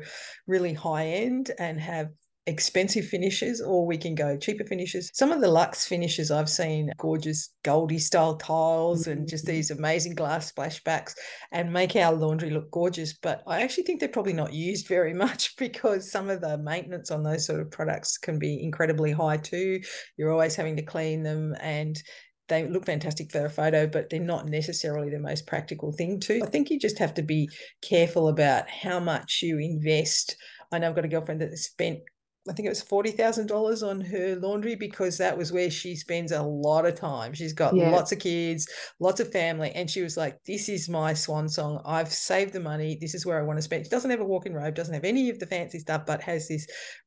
really 0.46 0.72
high 0.72 1.06
end 1.06 1.50
and 1.58 1.80
have 1.80 2.08
expensive 2.48 3.06
finishes, 3.06 3.60
or 3.60 3.86
we 3.86 3.98
can 3.98 4.14
go 4.14 4.36
cheaper 4.36 4.64
finishes. 4.64 5.10
Some 5.12 5.32
of 5.32 5.42
the 5.42 5.48
luxe 5.48 5.86
finishes 5.86 6.30
I've 6.30 6.48
seen 6.48 6.90
gorgeous 6.96 7.50
Goldie 7.62 7.98
style 7.98 8.36
tiles 8.36 9.02
mm-hmm. 9.02 9.10
and 9.10 9.28
just 9.28 9.44
mm-hmm. 9.44 9.54
these 9.54 9.70
amazing 9.70 10.14
glass 10.14 10.50
splashbacks 10.50 11.12
and 11.52 11.72
make 11.72 11.94
our 11.94 12.14
laundry 12.14 12.50
look 12.50 12.70
gorgeous. 12.70 13.12
But 13.22 13.42
I 13.46 13.60
actually 13.60 13.84
think 13.84 14.00
they're 14.00 14.08
probably 14.08 14.32
not 14.32 14.54
used 14.54 14.88
very 14.88 15.12
much 15.12 15.56
because 15.58 16.10
some 16.10 16.30
of 16.30 16.40
the 16.40 16.56
maintenance 16.58 17.10
on 17.10 17.22
those 17.22 17.44
sort 17.44 17.60
of 17.60 17.70
products 17.70 18.16
can 18.16 18.38
be 18.38 18.62
incredibly 18.62 19.12
high 19.12 19.36
too. 19.36 19.80
You're 20.16 20.32
always 20.32 20.56
having 20.56 20.76
to 20.76 20.82
clean 20.82 21.22
them 21.22 21.54
and 21.60 22.00
they 22.48 22.66
look 22.66 22.86
fantastic 22.86 23.30
for 23.30 23.44
a 23.44 23.50
photo, 23.50 23.86
but 23.86 24.10
they're 24.10 24.20
not 24.20 24.46
necessarily 24.46 25.10
the 25.10 25.18
most 25.18 25.46
practical 25.46 25.92
thing 25.92 26.20
to. 26.20 26.42
I 26.42 26.46
think 26.46 26.70
you 26.70 26.78
just 26.78 26.98
have 26.98 27.14
to 27.14 27.22
be 27.22 27.48
careful 27.82 28.28
about 28.28 28.68
how 28.68 29.00
much 29.00 29.40
you 29.42 29.58
invest. 29.58 30.36
I 30.72 30.78
know 30.78 30.88
I've 30.88 30.94
got 30.94 31.04
a 31.04 31.08
girlfriend 31.08 31.40
that 31.40 31.56
spent 31.58 32.00
I 32.48 32.52
think 32.52 32.66
it 32.66 32.70
was 32.70 32.82
forty 32.82 33.10
thousand 33.10 33.46
dollars 33.46 33.82
on 33.82 34.00
her 34.00 34.36
laundry 34.36 34.74
because 34.74 35.18
that 35.18 35.36
was 35.36 35.52
where 35.52 35.70
she 35.70 35.94
spends 35.94 36.32
a 36.32 36.42
lot 36.42 36.86
of 36.86 36.94
time. 36.94 37.34
She's 37.34 37.52
got 37.52 37.76
yeah. 37.76 37.90
lots 37.90 38.12
of 38.12 38.18
kids, 38.18 38.66
lots 39.00 39.20
of 39.20 39.30
family, 39.30 39.70
and 39.74 39.90
she 39.90 40.00
was 40.00 40.16
like, 40.16 40.42
"This 40.44 40.68
is 40.68 40.88
my 40.88 41.14
swan 41.14 41.48
song. 41.48 41.82
I've 41.84 42.12
saved 42.12 42.52
the 42.52 42.60
money. 42.60 42.96
This 43.00 43.14
is 43.14 43.26
where 43.26 43.38
I 43.38 43.42
want 43.42 43.58
to 43.58 43.62
spend." 43.62 43.84
She 43.84 43.90
doesn't 43.90 44.10
have 44.10 44.20
a 44.20 44.24
walk-in 44.24 44.54
robe, 44.54 44.74
doesn't 44.74 44.94
have 44.94 45.04
any 45.04 45.28
of 45.28 45.38
the 45.38 45.46
fancy 45.46 45.78
stuff, 45.78 46.06
but 46.06 46.22
has 46.22 46.48
this 46.48 46.66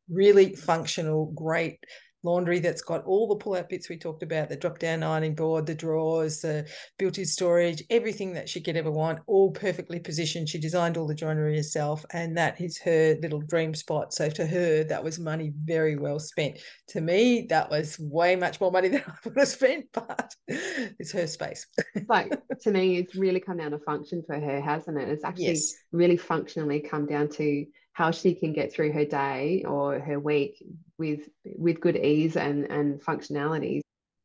really 0.10 0.56
functional, 0.56 1.32
great 1.32 1.80
laundry 2.23 2.60
that's 2.60 2.81
got 2.81 3.03
all 3.05 3.27
the 3.27 3.36
pull 3.36 3.55
out 3.55 3.69
bits 3.69 3.89
we 3.89 3.97
talked 3.97 4.23
about 4.23 4.49
the 4.49 4.55
drop 4.55 4.79
down 4.79 5.03
ironing 5.03 5.36
board, 5.36 5.65
the 5.65 5.75
drawers, 5.75 6.41
the 6.41 6.67
built 6.97 7.17
in 7.17 7.25
storage, 7.25 7.84
everything 7.89 8.34
that 8.34 8.47
she 8.47 8.62
could 8.62 8.77
ever 8.77 8.91
want, 8.91 9.19
all 9.27 9.51
perfectly 9.51 9.99
positioned. 9.99 10.49
She 10.49 10.60
designed 10.60 10.97
all 10.97 11.07
the 11.07 11.15
joinery 11.15 11.55
herself, 11.55 12.05
and 12.13 12.38
that 12.38 12.60
is 12.62 12.77
her 12.79 13.15
little 13.21 13.41
dream 13.41 13.73
spot. 13.73 14.13
So 14.13 14.29
to 14.29 14.45
her, 14.45 14.84
that 14.86 15.03
was 15.03 15.19
money 15.19 15.51
very 15.63 15.95
well 15.95 16.19
spent. 16.19 16.60
To 16.89 17.01
me, 17.01 17.47
that 17.49 17.69
was 17.69 17.97
way 17.99 18.36
much 18.36 18.60
more 18.62 18.71
money 18.71 18.88
than 18.89 19.03
I 19.07 19.13
would 19.23 19.38
have 19.38 19.47
spent, 19.47 19.86
but 19.93 20.36
it's 20.47 21.12
her 21.12 21.27
space. 21.27 21.65
like 22.07 22.34
to 22.62 22.71
me, 22.71 22.97
it's 22.97 23.15
really 23.15 23.39
come 23.39 23.57
down 23.57 23.71
to 23.71 23.79
function 23.79 24.23
for 24.25 24.39
her, 24.39 24.62
hasn't 24.62 24.97
it? 24.97 25.10
It's 25.10 25.23
actually 25.23 25.45
yes. 25.45 25.73
really 25.91 26.17
functionally 26.17 26.81
come 26.81 27.05
down 27.05 27.29
to 27.29 27.65
how 27.93 28.12
she 28.12 28.34
can 28.34 28.53
get 28.53 28.73
through 28.73 28.91
her 28.93 29.05
day 29.05 29.63
or 29.67 29.99
her 29.99 30.19
week 30.19 30.63
with 31.01 31.27
with 31.57 31.81
good 31.81 31.97
ease 31.97 32.37
and 32.37 32.65
and 32.65 33.01
functionality 33.01 33.81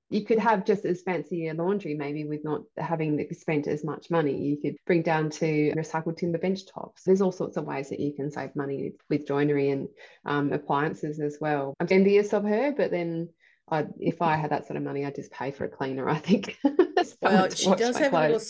you 0.08 0.24
could 0.24 0.38
have 0.38 0.64
just 0.64 0.84
as 0.84 1.02
fancy 1.02 1.48
a 1.48 1.54
laundry 1.54 1.94
maybe 1.94 2.24
with 2.24 2.44
not 2.44 2.60
having 2.76 3.26
spent 3.32 3.66
as 3.66 3.82
much 3.82 4.10
money 4.10 4.36
you 4.36 4.56
could 4.60 4.76
bring 4.86 5.02
down 5.02 5.30
to 5.30 5.72
recycled 5.74 6.18
timber 6.18 6.38
bench 6.38 6.60
tops 6.66 7.02
there's 7.04 7.22
all 7.22 7.32
sorts 7.32 7.56
of 7.56 7.64
ways 7.64 7.88
that 7.88 7.98
you 7.98 8.12
can 8.14 8.30
save 8.30 8.54
money 8.54 8.92
with 9.08 9.26
joinery 9.26 9.70
and 9.70 9.88
um, 10.26 10.52
appliances 10.52 11.18
as 11.18 11.38
well 11.40 11.74
i'm 11.80 11.88
envious 11.90 12.34
of 12.34 12.44
her 12.44 12.72
but 12.76 12.90
then 12.90 13.28
I, 13.68 13.84
if 13.98 14.22
I 14.22 14.36
had 14.36 14.52
that 14.52 14.64
sort 14.68 14.76
of 14.76 14.84
money, 14.84 15.04
I'd 15.04 15.16
just 15.16 15.32
pay 15.32 15.50
for 15.50 15.64
a 15.64 15.68
cleaner. 15.68 16.08
I 16.08 16.18
think. 16.18 16.56
well, 17.20 17.50
she 17.50 17.74
does 17.74 17.96
have 17.96 18.10
clothes. 18.10 18.14
a 18.14 18.28
little 18.28 18.46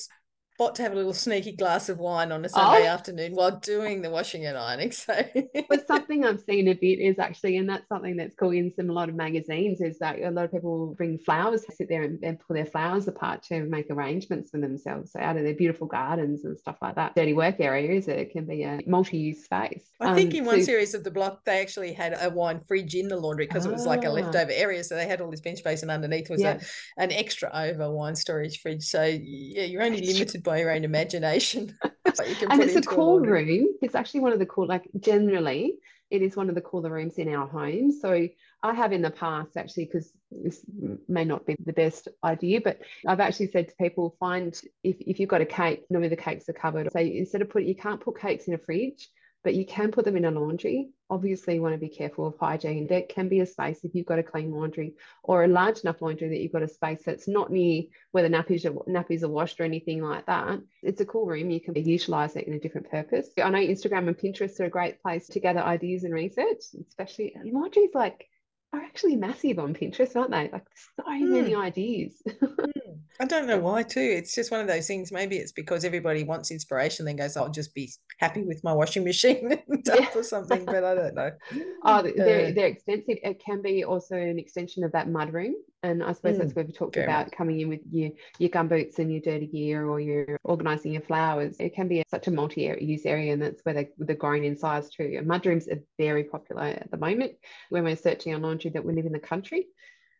spot 0.57 0.75
to 0.75 0.83
have 0.83 0.93
a 0.93 0.95
little 0.95 1.13
sneaky 1.13 1.53
glass 1.53 1.91
of 1.91 1.99
wine 1.99 2.33
on 2.33 2.43
a 2.43 2.49
Sunday 2.49 2.89
oh. 2.89 2.91
afternoon 2.91 3.35
while 3.35 3.59
doing 3.59 4.01
the 4.01 4.09
washing 4.09 4.47
and 4.47 4.57
ironing. 4.57 4.91
So, 4.91 5.15
but 5.69 5.87
something 5.87 6.25
I've 6.25 6.41
seen 6.41 6.69
a 6.69 6.73
bit 6.73 6.99
is 6.99 7.19
actually, 7.19 7.59
and 7.59 7.69
that's 7.69 7.87
something 7.89 8.17
that's 8.17 8.35
cool 8.35 8.53
in 8.53 8.73
some 8.75 8.89
a 8.89 8.93
lot 8.93 9.11
of 9.11 9.15
magazines, 9.15 9.83
is 9.83 9.99
that 9.99 10.19
a 10.19 10.31
lot 10.31 10.47
of 10.47 10.53
people 10.53 10.95
bring 10.97 11.19
flowers, 11.19 11.65
sit 11.77 11.91
there 11.91 12.05
and, 12.05 12.19
and 12.23 12.41
pull 12.41 12.55
their 12.55 12.65
flowers 12.65 13.07
apart 13.07 13.43
to 13.45 13.65
make 13.65 13.91
arrangements 13.91 14.51
for 14.51 14.59
themselves. 14.59 15.13
So 15.13 15.21
out 15.21 15.37
of 15.37 15.45
their 15.45 15.55
beautiful 15.55 15.87
gardens 15.87 16.47
and 16.47 16.59
stuff 16.59 16.77
like 16.81 16.95
that. 16.95 17.15
Dirty 17.15 17.35
work 17.35 17.57
areas, 17.61 18.09
it 18.09 18.33
can 18.33 18.47
be 18.47 18.63
a 18.63 18.81
multi-use 18.87 19.45
space. 19.45 19.85
I 20.01 20.15
think 20.15 20.33
um, 20.33 20.39
in 20.39 20.45
one 20.47 20.61
so, 20.61 20.67
series 20.67 20.95
of 20.95 21.05
the 21.05 21.11
block, 21.11 21.45
they 21.45 21.61
actually 21.61 21.93
had 21.93 22.17
a 22.19 22.31
wine 22.31 22.61
fridge 22.61 22.95
in 22.95 23.09
the 23.09 23.17
laundry 23.17 23.47
because 23.47 23.67
ah. 23.67 23.71
it 23.71 23.73
was 23.73 23.85
like 23.85 24.05
a 24.05 24.09
ah. 24.09 24.13
leftover 24.13 24.53
area. 24.53 24.83
So 24.83 24.95
they 24.95 25.07
had 25.07 25.21
all 25.21 25.31
this 25.31 25.43
bench 25.43 25.59
space, 25.59 25.83
and 25.83 25.91
underneath 25.91 26.31
was 26.31 26.41
yeah. 26.41 26.61
a, 26.99 27.03
an 27.03 27.13
extra 27.13 27.51
over 27.53 27.93
wine 27.93 28.17
storage 28.17 28.61
fridge. 28.61 28.85
So 28.85 29.05
yeah, 29.05 29.65
you're 29.65 29.83
only 29.83 30.01
limited 30.01 30.46
by 30.47 30.61
your 30.61 30.71
own 30.71 30.85
imagination. 30.85 31.77
and 31.83 32.63
it's 32.63 32.77
a 32.77 32.81
cool 32.81 33.21
room. 33.21 33.67
It's 33.83 33.95
actually 33.95 34.21
one 34.21 34.33
of 34.33 34.39
the 34.39 34.47
cool, 34.47 34.67
like 34.67 34.89
generally, 34.99 35.75
it 36.11 36.23
is 36.23 36.37
one 36.37 36.49
of 36.49 36.55
the 36.55 36.61
cooler 36.61 36.91
rooms 36.91 37.19
in 37.19 37.35
our 37.35 37.47
home. 37.47 37.93
So 37.93 38.29
I 38.63 38.73
have 38.73 38.93
in 38.93 39.03
the 39.03 39.11
past 39.11 39.57
actually, 39.57 39.87
because 39.87 40.13
this 40.31 40.65
may 41.09 41.25
not 41.25 41.45
be 41.45 41.57
the 41.65 41.73
best 41.73 42.09
idea, 42.25 42.61
but 42.61 42.81
I've 43.07 43.21
actually 43.21 43.51
said 43.51 43.69
to 43.69 43.75
people, 43.75 44.17
find 44.21 44.59
if, 44.83 44.97
if 45.01 45.21
you've 45.21 45.29
got 45.29 45.41
a 45.41 45.47
cake, 45.47 45.85
normally 45.91 46.09
the 46.09 46.17
cakes 46.17 46.49
are 46.49 46.55
covered. 46.55 46.91
So 46.93 47.01
instead 47.01 47.43
of 47.43 47.51
putting, 47.51 47.69
you 47.69 47.75
can't 47.75 48.01
put 48.01 48.21
cakes 48.21 48.47
in 48.47 48.55
a 48.55 48.59
fridge 48.59 49.09
but 49.47 49.55
you 49.55 49.65
can 49.65 49.93
put 49.93 50.05
them 50.05 50.17
in 50.17 50.25
a 50.25 50.31
laundry. 50.33 50.89
Obviously, 51.09 51.55
you 51.55 51.63
want 51.63 51.73
to 51.73 51.79
be 51.79 51.89
careful 51.89 52.27
of 52.27 52.37
hygiene. 52.37 52.89
There 52.89 53.03
can 53.03 53.29
be 53.29 53.39
a 53.39 53.47
space 53.47 53.79
if 53.85 53.95
you've 53.95 54.05
got 54.05 54.19
a 54.19 54.25
clean 54.25 54.51
laundry 54.51 54.95
or 55.23 55.45
a 55.45 55.47
large 55.47 55.83
enough 55.83 56.03
laundry 56.03 56.29
that 56.29 56.41
you've 56.41 56.51
got 56.51 56.65
a 56.65 56.69
space 56.69 57.05
that's 57.07 57.29
not 57.29 57.53
near 57.53 57.85
where 58.11 58.25
the 58.25 58.29
nappies 58.29 58.65
are, 58.65 58.73
nappies 58.91 59.23
are 59.23 59.29
washed 59.29 59.61
or 59.61 59.63
anything 59.63 60.03
like 60.03 60.27
that. 60.27 60.59
It's 60.83 61.01
a 61.01 61.07
cool 61.07 61.27
room. 61.27 61.53
You 61.53 61.61
can 61.61 61.77
utilize 61.77 62.35
it 62.35 62.49
in 62.49 62.55
a 62.55 62.59
different 62.59 62.91
purpose. 62.91 63.29
I 63.41 63.49
know 63.51 63.61
Instagram 63.61 64.09
and 64.09 64.19
Pinterest 64.19 64.59
are 64.59 64.65
a 64.65 64.69
great 64.69 65.01
place 65.01 65.29
to 65.29 65.39
gather 65.39 65.61
ideas 65.61 66.03
and 66.03 66.13
research, 66.13 66.65
especially 66.89 67.37
laundry's 67.45 67.95
like 67.95 68.29
are 68.77 68.83
actually 68.83 69.17
massive 69.17 69.59
on 69.59 69.75
Pinterest, 69.75 70.15
aren't 70.17 70.31
they? 70.31 70.51
Like 70.53 70.67
so 70.97 71.05
mm. 71.05 71.31
many 71.31 71.55
ideas. 71.55 72.23
mm. 72.29 72.71
I 73.19 73.25
don't 73.25 73.47
know 73.47 73.59
why 73.59 73.83
too. 73.83 74.01
It's 74.01 74.35
just 74.35 74.51
one 74.51 74.61
of 74.61 74.67
those 74.67 74.87
things. 74.87 75.11
Maybe 75.11 75.37
it's 75.37 75.53
because 75.53 75.85
everybody 75.85 76.25
wants 76.25 76.51
inspiration, 76.51 77.07
then 77.07 77.17
goes, 77.17 77.37
"I'll 77.37 77.51
just 77.51 77.75
be 77.75 77.91
happy 78.19 78.43
with 78.43 78.63
my 78.63 78.73
washing 78.73 79.05
machine 79.05 79.59
yeah. 79.87 80.09
or 80.15 80.23
something." 80.23 80.65
But 80.65 80.85
I 80.85 80.95
don't 80.95 81.15
know. 81.15 81.31
Oh, 81.89 82.03
they're, 82.03 82.49
uh, 82.49 82.53
they're 82.53 82.67
extensive. 82.67 83.19
It 83.23 83.41
can 83.45 83.63
be 83.63 83.85
also 83.85 84.17
an 84.17 84.41
extension 84.41 84.83
of 84.83 84.91
that 84.93 85.09
mud 85.09 85.33
room, 85.33 85.55
and 85.83 86.03
I 86.03 86.13
suppose 86.13 86.37
mm, 86.37 86.39
that's 86.39 86.55
where 86.55 86.65
we 86.65 86.73
talked 86.73 86.97
about 86.97 87.33
coming 87.33 87.61
in 87.61 87.69
with 87.69 87.81
your 87.91 88.11
your 88.39 88.51
gum 88.51 88.69
boots 88.69 88.99
and 88.99 89.11
your 89.11 89.21
dirty 89.21 89.47
gear, 89.47 89.87
or 89.87 90.01
you're 90.01 90.39
organising 90.45 90.93
your 90.93 91.03
flowers. 91.03 91.57
It 91.59 91.75
can 91.75 91.89
be 91.89 92.03
such 92.11 92.27
a 92.27 92.31
multi-use 92.31 93.07
area, 93.07 93.33
and 93.33 93.43
that's 93.43 93.65
where 93.65 93.75
they, 93.75 93.89
they're 93.99 94.17
growing 94.17 94.45
in 94.45 94.57
size 94.57 94.91
too. 94.91 95.15
And 95.19 95.27
mud 95.27 95.45
rooms 95.47 95.69
are 95.69 95.83
very 95.99 96.25
popular 96.25 96.63
at 96.63 96.91
the 96.91 96.97
moment 96.97 97.33
when 97.71 97.85
we're 97.85 97.97
searching 97.97 98.35
on 98.35 98.43
laundry 98.43 98.71
that 98.71 98.85
we 98.85 98.95
live 98.95 99.07
in 99.07 99.13
the 99.13 99.19
country. 99.19 99.67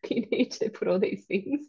You 0.09 0.27
need 0.31 0.51
to 0.51 0.69
put 0.69 0.87
all 0.87 0.99
these 0.99 1.25
things. 1.25 1.65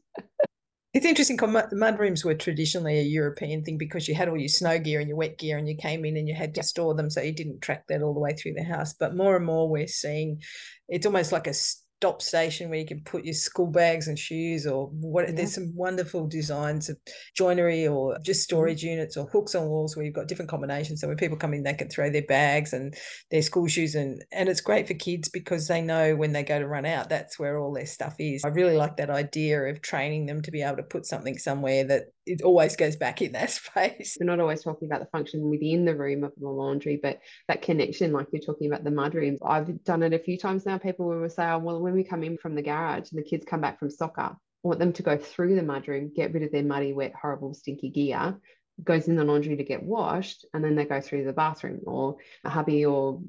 It's 0.93 1.07
interesting. 1.07 1.39
Mud 1.41 1.99
rooms 1.99 2.25
were 2.25 2.35
traditionally 2.35 2.99
a 2.99 3.03
European 3.03 3.65
thing 3.65 3.79
because 3.79 4.07
you 4.07 4.15
had 4.15 4.29
all 4.29 4.37
your 4.37 4.49
snow 4.49 4.79
gear 4.79 5.01
and 5.01 5.09
your 5.09 5.17
wet 5.17 5.39
gear, 5.39 5.57
and 5.57 5.67
you 5.67 5.77
came 5.77 6.05
in 6.05 6.17
and 6.17 6.29
you 6.29 6.35
had 6.35 6.55
to 6.57 6.63
store 6.63 6.95
them, 6.95 7.09
so 7.09 7.23
you 7.23 7.33
didn't 7.33 7.63
track 7.63 7.85
that 7.89 8.03
all 8.03 8.15
the 8.15 8.21
way 8.21 8.35
through 8.35 8.53
the 8.53 8.63
house. 8.63 8.95
But 8.95 9.17
more 9.17 9.37
and 9.37 9.47
more, 9.47 9.69
we're 9.69 9.87
seeing 9.87 10.43
it's 10.89 11.07
almost 11.07 11.33
like 11.33 11.47
a 11.47 11.55
stop 11.99 12.23
station 12.23 12.71
where 12.71 12.79
you 12.79 12.87
can 12.87 13.01
put 13.01 13.25
your 13.25 13.35
school 13.35 13.67
bags 13.67 14.07
and 14.07 14.17
shoes 14.17 14.69
or 14.69 14.87
what 15.01 15.29
yeah. 15.29 15.35
there's 15.35 15.53
some 15.53 15.75
wonderful 15.75 16.29
designs 16.29 16.89
of 16.89 16.97
joinery 17.35 17.89
or 17.89 18.17
just 18.21 18.39
mm-hmm. 18.39 18.45
storage 18.45 18.83
mm-hmm. 18.83 18.91
units 18.91 19.17
or 19.17 19.27
hooks 19.27 19.57
on 19.57 19.67
walls 19.67 19.97
where 19.97 20.07
you've 20.07 20.15
got 20.15 20.29
different 20.29 20.49
combinations 20.49 21.01
so 21.01 21.09
when 21.09 21.17
people 21.17 21.37
come 21.37 21.53
in 21.53 21.65
they 21.65 21.75
can 21.75 21.89
throw 21.89 22.09
their 22.09 22.23
bags 22.23 22.73
and 22.73 22.95
their 23.33 23.43
school 23.43 23.67
shoes 23.67 23.97
and 23.97 24.25
and 24.31 24.49
it's 24.49 24.61
great 24.61 24.87
for 24.87 24.95
kids 24.95 25.29
because 25.29 25.67
they 25.67 25.83
know 25.83 26.15
when 26.15 26.33
they 26.33 26.45
go 26.45 26.61
to 26.61 26.69
run 26.69 26.87
out 26.87 27.09
that's 27.09 27.37
where 27.37 27.59
all 27.59 27.73
their 27.73 27.85
stuff 27.85 28.15
is 28.21 28.45
i 28.45 28.49
really 28.49 28.77
like 28.77 28.97
that 28.97 29.11
idea 29.11 29.61
of 29.63 29.83
training 29.83 30.25
them 30.27 30.41
to 30.41 30.53
be 30.53 30.63
able 30.63 30.77
to 30.77 30.85
put 30.85 31.05
something 31.05 31.37
somewhere 31.37 31.83
that 31.83 32.05
it 32.29 32.43
always 32.43 32.77
goes 32.77 32.97
back 32.97 33.23
in 33.23 33.33
that 33.33 33.51
space. 33.51 34.17
We're 34.21 34.27
not 34.27 34.41
always 34.41 34.63
talking 34.63 34.87
about 34.87 35.01
the 35.01 35.11
function 35.11 35.51
within 35.51 35.85
the 35.85 35.97
room 35.97 36.25
of 36.25 36.33
the 36.37 36.49
laundry, 36.49 36.99
but 37.03 37.21
that 37.49 37.63
connection, 37.63 38.13
like 38.13 38.29
you're 38.33 38.43
talking 38.43 38.67
about 38.67 38.85
the 38.85 38.91
mud 38.91 39.15
rooms. 39.15 39.41
I've 39.45 39.83
done 39.85 40.03
it 40.03 40.13
a 40.13 40.19
few 40.19 40.39
times 40.39 40.67
now. 40.67 40.79
People 40.79 41.07
will 41.07 41.29
say, 41.29 41.49
oh, 41.49 41.59
well, 41.59 41.81
when 41.81 41.95
we 41.95 42.05
come 42.05 42.23
in 42.23 42.37
from 42.37 42.55
the 42.55 42.63
garage 42.63 43.11
and 43.11 43.19
the 43.19 43.29
kids 43.29 43.47
come 43.47 43.61
back 43.61 43.79
from 43.79 43.91
soccer, 43.91 44.21
I 44.21 44.37
want 44.63 44.79
them 44.79 44.93
to 44.95 45.03
go 45.03 45.17
through 45.17 45.55
the 45.55 45.63
mudroom, 45.63 46.15
get 46.15 46.33
rid 46.33 46.43
of 46.43 46.53
their 46.53 46.65
muddy, 46.65 46.93
wet, 46.93 47.15
horrible, 47.21 47.55
stinky 47.55 47.91
gear, 47.91 48.39
goes 48.83 49.09
in 49.09 49.17
the 49.17 49.25
laundry 49.25 49.57
to 49.57 49.65
get 49.65 49.83
washed, 49.83 50.45
and 50.53 50.65
then 50.65 50.77
they 50.77 50.85
go 50.85 51.01
through 51.01 51.25
the 51.25 51.33
bathroom 51.33 51.81
or 51.87 52.17
a 52.45 52.51
hubby 52.51 52.85
or 52.85 53.21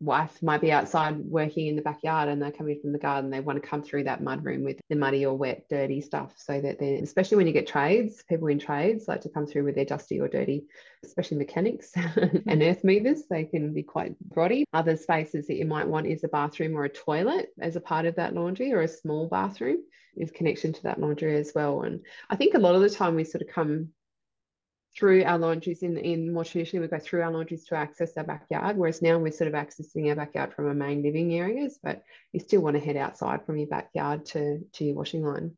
wife 0.00 0.42
might 0.42 0.60
be 0.60 0.70
outside 0.70 1.16
working 1.16 1.68
in 1.68 1.76
the 1.76 1.82
backyard 1.82 2.28
and 2.28 2.40
they're 2.40 2.52
coming 2.52 2.78
from 2.80 2.92
the 2.92 2.98
garden 2.98 3.30
they 3.30 3.40
want 3.40 3.60
to 3.60 3.66
come 3.66 3.82
through 3.82 4.04
that 4.04 4.22
mud 4.22 4.44
room 4.44 4.62
with 4.62 4.78
the 4.90 4.96
muddy 4.96 5.24
or 5.24 5.34
wet 5.34 5.64
dirty 5.70 6.02
stuff 6.02 6.34
so 6.36 6.60
that 6.60 6.78
they 6.78 6.96
especially 6.96 7.38
when 7.38 7.46
you 7.46 7.52
get 7.52 7.66
trades 7.66 8.22
people 8.28 8.48
in 8.48 8.58
trades 8.58 9.08
like 9.08 9.22
to 9.22 9.30
come 9.30 9.46
through 9.46 9.64
with 9.64 9.74
their 9.74 9.86
dusty 9.86 10.20
or 10.20 10.28
dirty 10.28 10.66
especially 11.04 11.38
mechanics 11.38 11.92
and 11.94 12.14
mm-hmm. 12.14 12.62
earth 12.62 12.84
movers 12.84 13.22
they 13.30 13.44
can 13.44 13.72
be 13.72 13.82
quite 13.82 14.14
grotty. 14.28 14.64
Other 14.72 14.96
spaces 14.96 15.46
that 15.46 15.56
you 15.56 15.64
might 15.64 15.88
want 15.88 16.06
is 16.06 16.24
a 16.24 16.28
bathroom 16.28 16.76
or 16.76 16.84
a 16.84 16.88
toilet 16.88 17.48
as 17.60 17.76
a 17.76 17.80
part 17.80 18.06
of 18.06 18.16
that 18.16 18.34
laundry 18.34 18.72
or 18.72 18.82
a 18.82 18.88
small 18.88 19.28
bathroom 19.28 19.78
is 20.16 20.30
connection 20.30 20.72
to 20.72 20.82
that 20.84 21.00
laundry 21.00 21.36
as 21.36 21.52
well. 21.54 21.82
And 21.82 22.00
i 22.30 22.36
think 22.36 22.54
a 22.54 22.58
lot 22.58 22.74
of 22.74 22.82
the 22.82 22.90
time 22.90 23.14
we 23.14 23.24
sort 23.24 23.42
of 23.42 23.48
come 23.48 23.88
through 24.98 25.24
our 25.24 25.38
laundries 25.38 25.82
in, 25.82 25.96
in 25.98 26.32
more 26.32 26.44
traditionally 26.44 26.86
we 26.86 26.88
go 26.88 26.98
through 26.98 27.22
our 27.22 27.30
laundries 27.30 27.64
to 27.64 27.74
access 27.74 28.16
our 28.16 28.24
backyard 28.24 28.76
whereas 28.76 29.02
now 29.02 29.18
we're 29.18 29.30
sort 29.30 29.48
of 29.48 29.54
accessing 29.54 30.08
our 30.08 30.16
backyard 30.16 30.52
from 30.54 30.66
our 30.66 30.74
main 30.74 31.02
living 31.02 31.34
areas 31.34 31.78
but 31.82 32.02
you 32.32 32.40
still 32.40 32.62
want 32.62 32.76
to 32.76 32.80
head 32.80 32.96
outside 32.96 33.44
from 33.44 33.56
your 33.56 33.68
backyard 33.68 34.24
to 34.24 34.60
to 34.72 34.84
your 34.84 34.94
washing 34.94 35.24
line. 35.24 35.56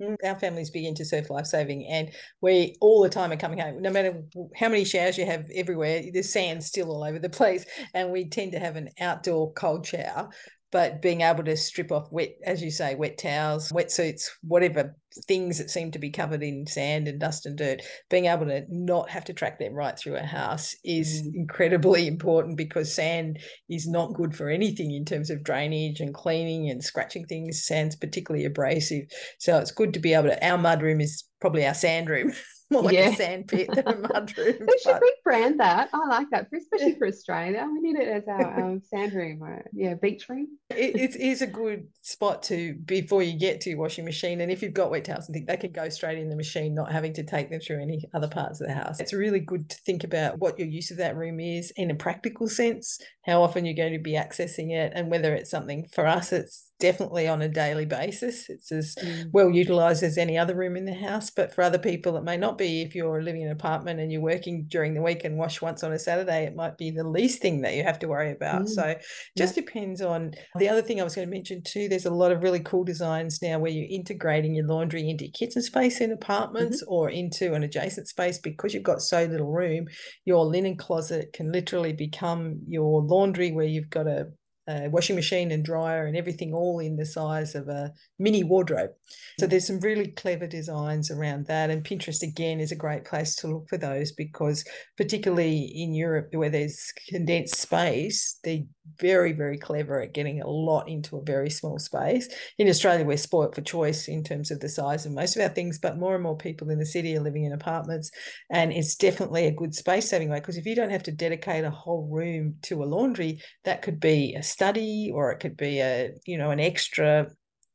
Mm, 0.00 0.16
our 0.24 0.36
family's 0.36 0.70
big 0.70 0.86
into 0.86 1.04
surf 1.04 1.28
life 1.30 1.46
saving 1.46 1.86
and 1.86 2.10
we 2.40 2.76
all 2.80 3.02
the 3.02 3.08
time 3.08 3.32
are 3.32 3.36
coming 3.36 3.58
home. 3.58 3.82
No 3.82 3.90
matter 3.90 4.22
how 4.56 4.68
many 4.68 4.84
showers 4.84 5.18
you 5.18 5.26
have 5.26 5.50
everywhere 5.54 6.02
there's 6.12 6.32
sand 6.32 6.64
still 6.64 6.90
all 6.90 7.04
over 7.04 7.18
the 7.18 7.28
place 7.28 7.66
and 7.94 8.10
we 8.10 8.28
tend 8.28 8.52
to 8.52 8.58
have 8.58 8.76
an 8.76 8.88
outdoor 8.98 9.52
cold 9.52 9.86
shower 9.86 10.30
but 10.72 11.02
being 11.02 11.22
able 11.22 11.44
to 11.44 11.56
strip 11.56 11.90
off 11.90 12.10
wet, 12.10 12.36
as 12.44 12.62
you 12.62 12.70
say, 12.70 12.94
wet 12.94 13.18
towels, 13.18 13.72
wetsuits, 13.72 14.28
whatever 14.42 14.94
things 15.26 15.58
that 15.58 15.70
seem 15.70 15.90
to 15.90 15.98
be 15.98 16.10
covered 16.10 16.42
in 16.42 16.66
sand 16.66 17.08
and 17.08 17.18
dust 17.18 17.44
and 17.44 17.58
dirt, 17.58 17.82
being 18.08 18.26
able 18.26 18.46
to 18.46 18.64
not 18.68 19.10
have 19.10 19.24
to 19.24 19.32
track 19.32 19.58
them 19.58 19.74
right 19.74 19.98
through 19.98 20.16
a 20.16 20.22
house 20.22 20.76
is 20.84 21.22
mm. 21.22 21.34
incredibly 21.34 22.06
important 22.06 22.56
because 22.56 22.94
sand 22.94 23.38
is 23.68 23.88
not 23.88 24.14
good 24.14 24.36
for 24.36 24.48
anything 24.48 24.92
in 24.92 25.04
terms 25.04 25.30
of 25.30 25.42
drainage 25.42 26.00
and 26.00 26.14
cleaning 26.14 26.70
and 26.70 26.84
scratching 26.84 27.24
things. 27.26 27.64
Sand's 27.66 27.96
particularly 27.96 28.44
abrasive. 28.44 29.06
So 29.38 29.58
it's 29.58 29.72
good 29.72 29.92
to 29.94 30.00
be 30.00 30.14
able 30.14 30.28
to, 30.28 30.46
our 30.46 30.58
mud 30.58 30.82
room 30.82 31.00
is 31.00 31.24
probably 31.40 31.66
our 31.66 31.74
sand 31.74 32.08
room. 32.08 32.32
more 32.70 32.82
like 32.82 32.94
yeah. 32.94 33.08
a 33.08 33.14
sand 33.14 33.48
pit 33.48 33.68
than 33.72 33.86
a 33.86 33.96
mud 33.96 34.32
room. 34.38 34.54
we 34.60 34.78
should 34.82 35.00
rebrand 35.26 35.58
that. 35.58 35.90
I 35.92 36.06
like 36.08 36.30
that, 36.30 36.48
especially 36.54 36.94
for 36.98 37.08
Australia. 37.08 37.68
We 37.72 37.80
need 37.80 37.98
it 37.98 38.08
as 38.08 38.28
our 38.28 38.60
um, 38.64 38.82
sand 38.88 39.12
room 39.12 39.42
or 39.42 39.64
yeah, 39.72 39.94
beach 39.94 40.28
room. 40.28 40.46
it, 40.70 40.96
it 40.96 41.16
is 41.16 41.42
a 41.42 41.46
good 41.46 41.88
spot 42.02 42.42
to 42.44 42.74
before 42.84 43.22
you 43.22 43.38
get 43.38 43.60
to 43.62 43.70
your 43.70 43.78
washing 43.78 44.04
machine. 44.04 44.40
And 44.40 44.52
if 44.52 44.62
you've 44.62 44.74
got 44.74 44.90
wet 44.90 45.04
towels 45.04 45.26
and 45.26 45.34
things, 45.34 45.46
they 45.46 45.56
can 45.56 45.72
go 45.72 45.88
straight 45.88 46.18
in 46.18 46.28
the 46.28 46.36
machine, 46.36 46.74
not 46.74 46.92
having 46.92 47.12
to 47.14 47.24
take 47.24 47.50
them 47.50 47.60
through 47.60 47.82
any 47.82 48.04
other 48.14 48.28
parts 48.28 48.60
of 48.60 48.68
the 48.68 48.74
house. 48.74 49.00
It's 49.00 49.12
really 49.12 49.40
good 49.40 49.68
to 49.68 49.76
think 49.84 50.04
about 50.04 50.38
what 50.38 50.58
your 50.58 50.68
use 50.68 50.90
of 50.90 50.96
that 50.98 51.16
room 51.16 51.40
is 51.40 51.72
in 51.76 51.90
a 51.90 51.94
practical 51.94 52.48
sense, 52.48 53.00
how 53.26 53.42
often 53.42 53.64
you're 53.64 53.74
going 53.74 53.92
to 53.92 53.98
be 53.98 54.12
accessing 54.12 54.72
it, 54.72 54.92
and 54.94 55.10
whether 55.10 55.34
it's 55.34 55.50
something 55.50 55.86
for 55.92 56.06
us, 56.06 56.32
it's 56.32 56.70
definitely 56.80 57.28
on 57.28 57.42
a 57.42 57.48
daily 57.48 57.86
basis. 57.86 58.48
It's 58.48 58.72
as 58.72 58.96
mm. 58.96 59.30
well 59.32 59.50
utilized 59.50 60.02
as 60.02 60.18
any 60.18 60.36
other 60.36 60.56
room 60.56 60.76
in 60.76 60.86
the 60.86 60.94
house. 60.94 61.30
But 61.30 61.54
for 61.54 61.62
other 61.62 61.78
people, 61.78 62.16
it 62.16 62.24
may 62.24 62.36
not 62.36 62.58
be 62.60 62.82
if 62.82 62.94
you're 62.94 63.22
living 63.22 63.42
in 63.42 63.48
an 63.48 63.52
apartment 63.52 63.98
and 63.98 64.12
you're 64.12 64.20
working 64.20 64.66
during 64.68 64.94
the 64.94 65.02
week 65.02 65.24
and 65.24 65.36
wash 65.36 65.60
once 65.60 65.82
on 65.82 65.92
a 65.92 65.98
Saturday, 65.98 66.44
it 66.44 66.54
might 66.54 66.76
be 66.76 66.90
the 66.90 67.08
least 67.08 67.40
thing 67.40 67.62
that 67.62 67.74
you 67.74 67.82
have 67.82 67.98
to 67.98 68.06
worry 68.06 68.30
about. 68.30 68.62
Mm. 68.62 68.68
So 68.68 68.94
just 69.36 69.56
yeah. 69.56 69.62
depends 69.62 70.02
on 70.02 70.32
the 70.56 70.68
other 70.68 70.82
thing 70.82 71.00
I 71.00 71.04
was 71.04 71.14
going 71.14 71.26
to 71.26 71.34
mention 71.34 71.62
too. 71.62 71.88
There's 71.88 72.06
a 72.06 72.10
lot 72.10 72.30
of 72.30 72.42
really 72.42 72.60
cool 72.60 72.84
designs 72.84 73.40
now 73.42 73.58
where 73.58 73.70
you're 73.70 73.88
integrating 73.90 74.54
your 74.54 74.66
laundry 74.66 75.08
into 75.08 75.24
your 75.24 75.32
kitchen 75.32 75.62
space 75.62 76.00
in 76.00 76.12
apartments 76.12 76.82
mm-hmm. 76.82 76.92
or 76.92 77.10
into 77.10 77.54
an 77.54 77.62
adjacent 77.62 78.08
space 78.08 78.38
because 78.38 78.74
you've 78.74 78.82
got 78.82 79.00
so 79.00 79.24
little 79.24 79.50
room. 79.50 79.86
Your 80.24 80.44
linen 80.44 80.76
closet 80.76 81.32
can 81.32 81.50
literally 81.50 81.92
become 81.92 82.60
your 82.66 83.02
laundry 83.02 83.52
where 83.52 83.66
you've 83.66 83.90
got 83.90 84.06
a 84.06 84.28
a 84.70 84.88
washing 84.88 85.16
machine 85.16 85.50
and 85.50 85.64
dryer 85.64 86.06
and 86.06 86.16
everything 86.16 86.54
all 86.54 86.78
in 86.78 86.96
the 86.96 87.06
size 87.06 87.54
of 87.54 87.68
a 87.68 87.92
mini 88.18 88.44
wardrobe. 88.44 88.90
So 89.38 89.46
there's 89.46 89.66
some 89.66 89.80
really 89.80 90.08
clever 90.08 90.46
designs 90.46 91.10
around 91.10 91.46
that. 91.46 91.70
And 91.70 91.84
Pinterest 91.84 92.22
again 92.22 92.60
is 92.60 92.72
a 92.72 92.76
great 92.76 93.04
place 93.04 93.34
to 93.36 93.48
look 93.48 93.68
for 93.68 93.78
those 93.78 94.12
because 94.12 94.64
particularly 94.96 95.72
in 95.74 95.94
Europe 95.94 96.28
where 96.32 96.50
there's 96.50 96.92
condensed 97.08 97.56
space, 97.56 98.38
they're 98.44 98.64
very, 98.98 99.32
very 99.32 99.58
clever 99.58 100.00
at 100.00 100.14
getting 100.14 100.40
a 100.40 100.48
lot 100.48 100.88
into 100.88 101.16
a 101.16 101.24
very 101.24 101.50
small 101.50 101.78
space. 101.78 102.28
In 102.58 102.68
Australia, 102.68 103.04
we're 103.04 103.16
spoilt 103.16 103.54
for 103.54 103.60
choice 103.60 104.08
in 104.08 104.22
terms 104.24 104.50
of 104.50 104.60
the 104.60 104.68
size 104.68 105.06
of 105.06 105.12
most 105.12 105.36
of 105.36 105.42
our 105.42 105.48
things, 105.48 105.78
but 105.78 105.98
more 105.98 106.14
and 106.14 106.22
more 106.22 106.36
people 106.36 106.70
in 106.70 106.78
the 106.78 106.86
city 106.86 107.16
are 107.16 107.20
living 107.20 107.44
in 107.44 107.52
apartments. 107.52 108.10
And 108.50 108.72
it's 108.72 108.96
definitely 108.96 109.46
a 109.46 109.52
good 109.52 109.74
space 109.74 110.08
saving 110.08 110.30
way 110.30 110.40
because 110.40 110.56
if 110.56 110.66
you 110.66 110.74
don't 110.74 110.90
have 110.90 111.02
to 111.04 111.12
dedicate 111.12 111.64
a 111.64 111.70
whole 111.70 112.08
room 112.10 112.56
to 112.62 112.82
a 112.82 112.86
laundry, 112.86 113.40
that 113.64 113.82
could 113.82 114.00
be 114.00 114.34
a 114.34 114.42
study 114.60 115.10
or 115.14 115.32
it 115.32 115.40
could 115.40 115.56
be 115.56 115.80
a 115.80 116.10
you 116.26 116.36
know 116.36 116.50
an 116.50 116.60
extra 116.60 117.26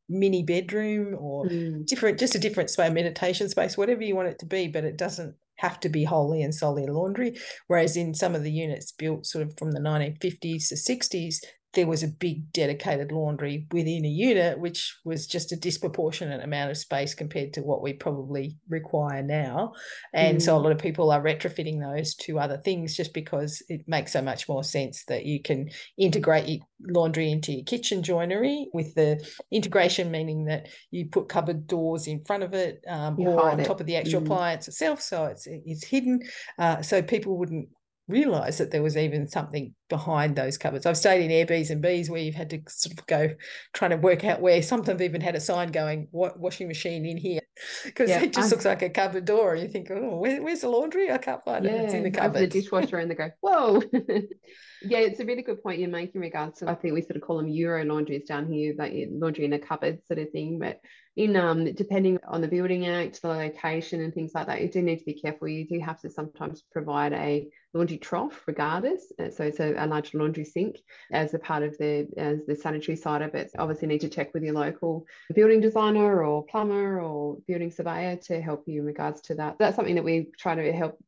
mini 0.08 0.44
bedroom 0.44 1.16
or 1.18 1.46
mm. 1.46 1.84
different 1.88 2.20
just 2.20 2.36
a 2.36 2.40
different 2.40 2.70
space 2.70 2.92
meditation 2.92 3.50
space 3.50 3.76
whatever 3.76 4.04
you 4.04 4.16
want 4.16 4.28
it 4.28 4.38
to 4.38 4.46
be 4.46 4.68
but 4.68 4.84
it 4.84 4.96
doesn't 4.96 5.34
have 5.56 5.80
to 5.80 5.90
be 5.90 6.04
wholly 6.04 6.44
and 6.44 6.54
solely 6.54 6.86
laundry 6.86 7.36
whereas 7.66 7.98
in 7.98 8.14
some 8.14 8.36
of 8.36 8.44
the 8.44 8.52
units 8.52 8.92
built 8.92 9.26
sort 9.26 9.44
of 9.48 9.58
from 9.58 9.72
the 9.72 9.80
1950s 9.80 10.68
to 10.68 10.76
60s 10.76 11.38
there 11.76 11.88
was 11.88 12.04
a 12.04 12.08
big 12.08 12.52
dedicated 12.52 13.12
laundry 13.12 13.68
within 13.72 14.06
a 14.06 14.10
unit, 14.10 14.60
which 14.60 14.98
was 15.04 15.28
just 15.28 15.52
a 15.52 15.58
disproportionate 15.58 16.44
amount 16.44 16.72
of 16.72 16.78
space 16.78 17.14
compared 17.14 17.54
to 17.54 17.62
what 17.62 17.82
we 17.82 17.94
probably 17.94 18.58
require 18.70 19.22
now. 19.22 19.74
And 20.14 20.38
mm. 20.38 20.42
so 20.42 20.56
a 20.56 20.60
mm. 20.60 20.64
lot 20.64 20.72
of 20.72 20.80
people 20.80 21.12
are 21.12 21.22
retrofitting 21.22 21.80
those 21.80 22.16
to 22.16 22.40
other 22.40 22.58
things 22.58 22.96
just 22.96 23.14
because 23.14 23.62
it 23.68 23.82
makes 23.88 24.14
so 24.14 24.22
much 24.22 24.48
more 24.50 24.64
sense 24.64 25.04
that 25.06 25.26
you 25.26 25.42
can 25.42 25.70
integrate 25.98 26.48
your 26.48 26.60
laundry 26.88 27.32
into 27.32 27.52
your 27.52 27.64
kitchen 27.64 28.04
joinery 28.04 28.68
with 28.74 28.96
the 28.96 29.26
integration 29.52 30.12
meaning 30.12 30.46
that 30.46 30.68
you 30.92 31.06
put 31.06 31.30
cupboard 31.30 31.68
doors 31.68 32.08
in 32.08 32.24
front 32.24 32.44
of 32.44 32.54
it 32.54 32.84
um, 32.88 33.20
or 33.20 33.50
on 33.50 33.60
it. 33.60 33.66
top 33.66 33.80
of 33.80 33.86
the 33.86 33.96
actual 33.96 34.22
mm. 34.22 34.26
appliance 34.26 34.68
itself 34.68 35.02
so 35.02 35.26
it's 35.26 35.48
it's 35.48 35.86
hidden 35.86 36.20
uh, 36.60 36.82
so 36.82 37.02
people 37.02 37.38
wouldn't 37.38 37.70
realize 38.08 38.60
that 38.60 38.72
there 38.72 38.84
was 38.84 38.98
even 38.98 39.28
something 39.28 39.74
behind 39.90 40.36
those 40.36 40.58
cupboards. 40.58 40.86
I've 40.86 40.98
stayed 40.98 41.24
in 41.24 41.32
Airbnbs 41.32 41.72
and 41.72 41.84
Bs 41.84 42.10
where 42.10 42.22
you've 42.22 42.36
had 42.36 42.52
to 42.52 42.62
sort 42.68 43.00
of 43.00 43.06
go 43.08 43.30
trying 43.74 43.92
to 43.92 43.98
work 43.98 44.24
out 44.24 44.42
where 44.42 44.62
sometimes 44.62 45.02
even 45.02 45.22
had 45.22 45.36
a 45.36 45.40
sign 45.40 45.72
going 45.72 46.08
washing 46.12 46.68
machine 46.68 47.06
in 47.06 47.18
here? 47.18 47.42
Because 47.86 48.10
yeah, 48.10 48.22
it 48.22 48.34
just 48.34 48.52
looks 48.52 48.66
like 48.66 48.82
a 48.82 48.90
cupboard 48.90 49.24
door 49.24 49.54
and 49.54 49.64
you 49.64 49.70
think 49.70 49.90
oh 49.90 50.18
where, 50.18 50.44
where's 50.44 50.60
the 50.60 50.68
laundry? 50.68 51.10
I 51.10 51.18
can't 51.18 51.42
find 51.42 51.64
yeah, 51.64 51.72
it. 51.72 51.84
It's 51.86 51.94
in 51.94 52.04
the 52.04 52.12
cupboard 52.12 52.42
the 52.42 52.48
dishwasher 52.48 52.98
and 52.98 53.10
they 53.10 53.16
go 53.16 53.30
whoa. 53.40 53.82
Yeah 54.82 55.00
it's 55.00 55.22
a 55.22 55.26
really 55.26 55.42
good 55.42 55.64
point 55.64 55.80
you're 55.80 55.90
making 55.90 56.20
regards 56.20 56.60
to 56.60 56.70
I 56.70 56.76
think 56.76 56.94
we 56.94 57.02
sort 57.02 57.16
of 57.16 57.22
call 57.22 57.38
them 57.38 57.48
Euro 57.48 57.86
laundries 57.86 58.28
down 58.28 58.52
here 58.52 58.76
like 58.78 58.94
laundry 59.10 59.46
in 59.46 59.54
a 59.54 59.60
cupboard 59.60 60.06
sort 60.06 60.20
of 60.20 60.32
thing 60.32 60.60
but 60.60 60.82
in 61.16 61.36
um 61.38 61.74
depending 61.74 62.20
on 62.28 62.42
the 62.42 62.48
building 62.48 62.86
act 62.88 63.22
the 63.22 63.28
location 63.28 64.02
and 64.02 64.14
things 64.14 64.34
like 64.36 64.48
that 64.48 64.62
you 64.62 64.70
do 64.70 64.82
need 64.82 65.00
to 65.00 65.06
be 65.06 65.14
careful. 65.14 65.48
You 65.48 65.66
do 65.66 65.80
have 65.80 66.00
to 66.02 66.10
sometimes 66.10 66.64
provide 66.72 67.14
a 67.14 67.48
laundry 67.74 67.98
trough 67.98 68.44
regardless 68.48 69.12
uh, 69.20 69.30
so 69.30 69.44
it's 69.44 69.60
a, 69.60 69.74
a, 69.78 69.88
large 69.88 70.14
laundry 70.14 70.46
sink 70.46 70.78
as 71.12 71.34
a 71.34 71.40
part 71.40 71.64
of 71.64 71.78
the 71.78 72.08
as 72.18 72.46
the 72.46 72.56
sanitary 72.56 72.98
side 72.98 73.22
of 73.22 73.34
it. 73.36 73.52
Obviously 73.58 73.88
need 73.88 74.02
to 74.02 74.10
check 74.10 74.34
with 74.34 74.44
your 74.44 74.54
local 74.54 75.06
building 75.34 75.62
designer 75.62 76.24
or 76.24 76.46
plumber 76.46 77.02
or 77.02 77.38
building 77.48 77.72
surveyor 77.72 78.18
to 78.18 78.42
help 78.42 78.64
you 78.68 78.82
in 78.82 78.86
regards 78.86 79.22
to 79.22 79.36
that. 79.36 79.58
That's 79.58 79.76
something 79.76 79.96
that 79.96 80.04
we 80.04 80.32
try 80.38 80.56
to 80.56 80.74
help 80.74 81.00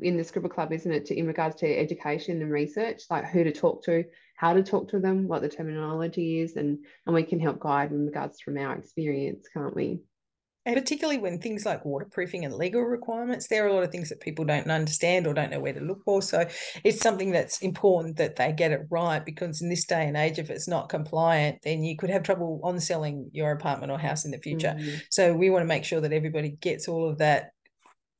in 0.00 0.16
the 0.16 0.24
scribble 0.24 0.48
club 0.48 0.72
isn't 0.72 0.90
it 0.90 1.06
to, 1.06 1.18
in 1.18 1.26
regards 1.26 1.56
to 1.56 1.66
education 1.78 2.40
and 2.40 2.50
research 2.50 3.02
like 3.10 3.26
who 3.26 3.44
to 3.44 3.52
talk 3.52 3.84
to 3.84 4.04
how 4.42 4.52
to 4.52 4.62
talk 4.62 4.88
to 4.88 4.98
them 4.98 5.28
what 5.28 5.40
the 5.40 5.48
terminology 5.48 6.40
is 6.40 6.56
and 6.56 6.78
and 7.06 7.14
we 7.14 7.22
can 7.22 7.38
help 7.38 7.60
guide 7.60 7.92
in 7.92 8.06
regards 8.06 8.40
from 8.40 8.58
our 8.58 8.76
experience 8.76 9.46
can't 9.54 9.74
we 9.74 10.00
and 10.64 10.76
particularly 10.76 11.18
when 11.18 11.40
things 11.40 11.66
like 11.66 11.84
waterproofing 11.84 12.44
and 12.44 12.54
legal 12.54 12.82
requirements, 12.82 13.48
there 13.48 13.64
are 13.64 13.68
a 13.68 13.74
lot 13.74 13.82
of 13.82 13.90
things 13.90 14.10
that 14.10 14.20
people 14.20 14.44
don't 14.44 14.70
understand 14.70 15.26
or 15.26 15.34
don't 15.34 15.50
know 15.50 15.58
where 15.58 15.72
to 15.72 15.80
look 15.80 16.04
for. 16.04 16.22
So 16.22 16.46
it's 16.84 17.00
something 17.00 17.32
that's 17.32 17.62
important 17.62 18.16
that 18.18 18.36
they 18.36 18.52
get 18.52 18.70
it 18.70 18.86
right 18.88 19.24
because 19.24 19.60
in 19.60 19.68
this 19.68 19.84
day 19.84 20.06
and 20.06 20.16
age, 20.16 20.38
if 20.38 20.50
it's 20.50 20.68
not 20.68 20.88
compliant, 20.88 21.58
then 21.64 21.82
you 21.82 21.96
could 21.96 22.10
have 22.10 22.22
trouble 22.22 22.60
on 22.62 22.78
selling 22.78 23.28
your 23.32 23.50
apartment 23.50 23.90
or 23.90 23.98
house 23.98 24.24
in 24.24 24.30
the 24.30 24.38
future. 24.38 24.76
Mm-hmm. 24.78 24.98
So 25.10 25.34
we 25.34 25.50
want 25.50 25.62
to 25.62 25.66
make 25.66 25.84
sure 25.84 26.00
that 26.00 26.12
everybody 26.12 26.50
gets 26.50 26.86
all 26.86 27.08
of 27.08 27.18
that 27.18 27.50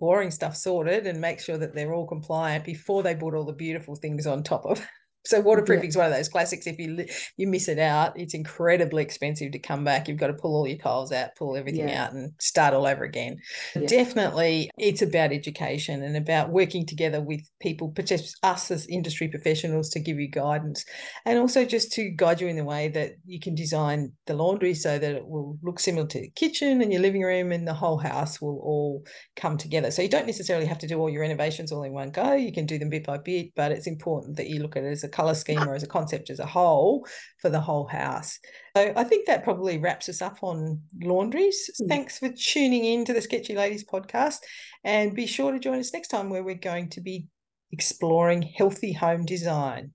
boring 0.01 0.33
stuff 0.33 0.57
sorted 0.57 1.07
and 1.07 1.21
make 1.21 1.39
sure 1.39 1.59
that 1.59 1.77
they're 1.77 1.95
all 1.95 2.09
compliant 2.09 2.65
before 2.65 3.05
they 3.05 3.15
put 3.15 3.35
all 3.35 3.45
the 3.45 3.53
beautiful 3.53 3.95
things 3.95 4.27
on 4.27 4.43
top 4.43 4.67
of 4.67 4.85
so 5.25 5.41
waterproofing 5.41 5.89
is 5.89 5.95
yeah. 5.95 6.03
one 6.03 6.11
of 6.11 6.17
those 6.17 6.29
classics. 6.29 6.67
If 6.67 6.79
you 6.79 7.07
you 7.37 7.47
miss 7.47 7.69
it 7.69 7.79
out, 7.79 8.19
it's 8.19 8.35
incredibly 8.35 9.03
expensive 9.03 9.53
to 9.53 9.59
come 9.59 9.85
back. 9.85 10.09
You've 10.09 10.19
got 10.19 10.29
to 10.29 10.35
pull 10.35 10.57
all 10.57 10.67
your 10.67 10.79
tiles 10.79 11.13
out, 11.13 11.31
pull 11.37 11.57
everything 11.57 11.89
yeah. 11.89 12.05
out, 12.05 12.13
and 12.13 12.33
start 12.41 12.75
all 12.75 12.87
over 12.87 13.05
again. 13.05 13.39
Yeah. 13.75 13.87
Definitely, 13.87 14.71
it's 14.79 15.03
about 15.03 15.33
education 15.33 16.03
and 16.03 16.17
about 16.17 16.51
working 16.51 16.87
together 16.87 17.21
with 17.21 17.41
people, 17.61 17.95
us 18.43 18.71
as 18.71 18.87
industry 18.89 19.29
professionals, 19.29 19.91
to 19.91 20.01
give 20.01 20.19
you 20.19 20.29
guidance, 20.29 20.85
and 21.25 21.39
also 21.39 21.65
just 21.65 21.93
to 21.93 22.11
guide 22.11 22.41
you 22.41 22.49
in 22.49 22.57
the 22.57 22.65
way 22.65 22.89
that 22.89 23.13
you 23.25 23.39
can 23.39 23.55
design 23.55 24.13
the 24.27 24.35
laundry 24.35 24.75
so 24.75 24.99
that 24.99 25.15
it 25.15 25.27
will 25.27 25.59
look 25.63 25.79
similar 25.79 26.07
to 26.07 26.21
the 26.21 26.31
kitchen 26.31 26.83
and 26.83 26.93
your 26.93 27.03
living 27.03 27.23
room, 27.23 27.53
and 27.53 27.67
the 27.67 27.75
whole 27.75 27.99
house 27.99 28.41
will 28.41 28.61
all 28.63 29.05
come 29.37 29.57
together. 29.57 29.91
So 29.91 30.03
you 30.03 30.09
don't 30.09 30.27
necessarily 30.27 30.67
have 30.67 30.79
to 30.79 30.89
do 30.89 30.99
all 30.99 31.11
your 31.11 31.23
renovations 31.23 31.71
all 31.71 31.85
in 31.85 31.93
one 31.93 32.11
go. 32.11 32.33
You 32.33 32.53
can 32.53 32.67
do 32.67 32.79
them 32.79 32.91
bit 32.91 33.07
by 33.07 33.19
bit, 33.19 33.53
but 33.55 33.71
it's 33.71 33.87
important 33.87 34.37
that 34.37 34.49
you 34.49 34.61
look 34.61 34.77
at 34.77 34.85
it 34.85 34.91
as 34.91 35.05
a 35.05 35.12
color 35.13 35.35
scheme 35.35 35.63
or 35.63 35.75
as 35.75 35.83
a 35.83 35.89
concept 35.89 36.31
as 36.31 36.39
a 36.39 36.47
whole 36.47 37.07
for 37.39 37.51
the 37.51 37.61
whole 37.61 37.87
house. 37.87 38.39
So 38.77 38.93
I 38.97 39.05
think 39.05 39.27
that 39.27 39.45
probably 39.45 39.79
wraps 39.79 40.09
us 40.09 40.23
up 40.23 40.39
on 40.43 40.81
laundries. 41.03 41.71
Mm. 41.83 41.89
Thanks 41.89 42.19
for 42.19 42.31
tuning 42.31 42.85
in 42.85 43.05
to 43.05 43.13
the 43.13 43.23
Sketchy 43.23 43.55
Ladies 43.55 43.85
podcast. 43.85 44.39
And 44.85 45.15
be 45.15 45.27
sure 45.27 45.53
to 45.53 45.59
join 45.59 45.79
us 45.79 45.93
next 45.93 46.09
time 46.09 46.31
where 46.31 46.43
we're 46.43 46.55
going 46.55 46.89
to 46.91 47.01
be 47.01 47.27
exploring 47.71 48.43
healthy 48.43 48.93
home 48.93 49.25
design. 49.25 49.93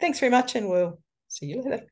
Thanks 0.00 0.18
very 0.18 0.30
much, 0.30 0.56
and 0.56 0.68
we'll 0.68 0.98
see 1.28 1.46
you 1.46 1.62
later. 1.62 1.86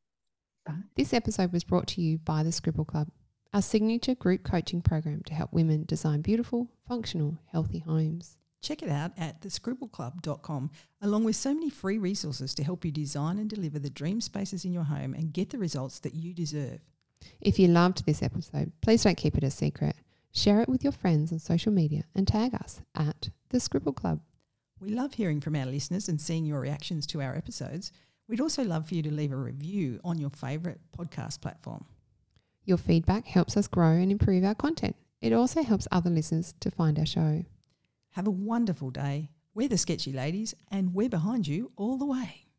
This 0.97 1.13
episode 1.13 1.53
was 1.53 1.65
brought 1.65 1.87
to 1.89 2.03
you 2.03 2.19
by 2.19 2.43
the 2.43 2.53
Scribble 2.53 2.85
Club, 2.85 3.09
our 3.53 3.63
signature 3.63 4.15
group 4.15 4.43
coaching 4.43 4.83
program 4.83 5.23
to 5.27 5.35
help 5.35 5.53
women 5.53 5.85
design 5.85 6.21
beautiful, 6.21 6.69
functional, 6.89 7.39
healthy 7.53 7.81
homes. 7.81 8.37
Check 8.61 8.83
it 8.83 8.91
out 8.91 9.13
at 9.17 9.41
thescribbleclub.com, 9.41 10.71
along 11.01 11.25
with 11.25 11.37
so 11.37 11.55
many 11.55 11.71
free 11.71 11.99
resources 11.99 12.55
to 12.55 12.65
help 12.65 12.85
you 12.85 12.93
design 12.93 13.39
and 13.39 13.49
deliver 13.49 13.79
the 13.79 13.91
dream 13.91 14.21
spaces 14.21 14.65
in 14.65 14.73
your 14.73 14.85
home 14.85 15.15
and 15.15 15.33
get 15.33 15.51
the 15.51 15.59
results 15.59 15.99
that 16.01 16.15
you 16.15 16.35
deserve. 16.35 16.81
If 17.41 17.59
you 17.59 17.69
loved 17.69 18.05
this 18.05 18.23
episode, 18.23 18.73
please 18.83 19.03
don't 19.03 19.17
keep 19.17 19.37
it 19.37 19.45
a 19.45 19.51
secret. 19.51 19.97
Share 20.33 20.61
it 20.61 20.69
with 20.69 20.85
your 20.85 20.93
friends 20.93 21.33
on 21.33 21.39
social 21.39 21.73
media 21.73 22.05
and 22.15 22.29
tag 22.29 22.55
us 22.55 22.81
at 22.95 23.31
The 23.49 23.61
Scribble 23.61 23.93
Club. 23.93 24.21
We 24.81 24.91
love 24.91 25.15
hearing 25.15 25.41
from 25.41 25.57
our 25.57 25.67
listeners 25.67 26.09
and 26.09 26.21
seeing 26.21 26.45
your 26.45 26.61
reactions 26.61 27.07
to 27.09 27.21
our 27.21 27.37
episodes. 27.37 27.93
We'd 28.29 28.41
also 28.41 28.63
love 28.63 28.89
for 28.89 28.95
you 28.95 29.03
to 29.03 29.13
leave 29.13 29.33
a 29.33 29.37
review 29.37 30.01
on 30.05 30.19
your 30.19 30.31
favourite 30.31 30.79
podcast 30.97 31.41
platform. 31.41 31.85
Your 32.65 32.79
feedback 32.79 33.27
helps 33.27 33.57
us 33.57 33.67
grow 33.67 33.93
and 33.93 34.13
improve 34.13 34.45
our 34.45 34.55
content. 34.55 34.97
It 35.21 35.33
also 35.33 35.63
helps 35.63 35.89
other 35.91 36.11
listeners 36.11 36.55
to 36.61 36.71
find 36.71 36.99
our 36.99 37.07
show. 37.07 37.45
Have 38.15 38.27
a 38.27 38.31
wonderful 38.31 38.91
day. 38.91 39.31
We're 39.55 39.69
the 39.69 39.79
Sketchy 39.79 40.13
Ladies 40.13 40.55
and 40.71 40.95
we're 40.95 41.09
behind 41.09 41.47
you 41.47 41.71
all 41.77 41.97
the 41.97 42.07
way. 42.07 42.50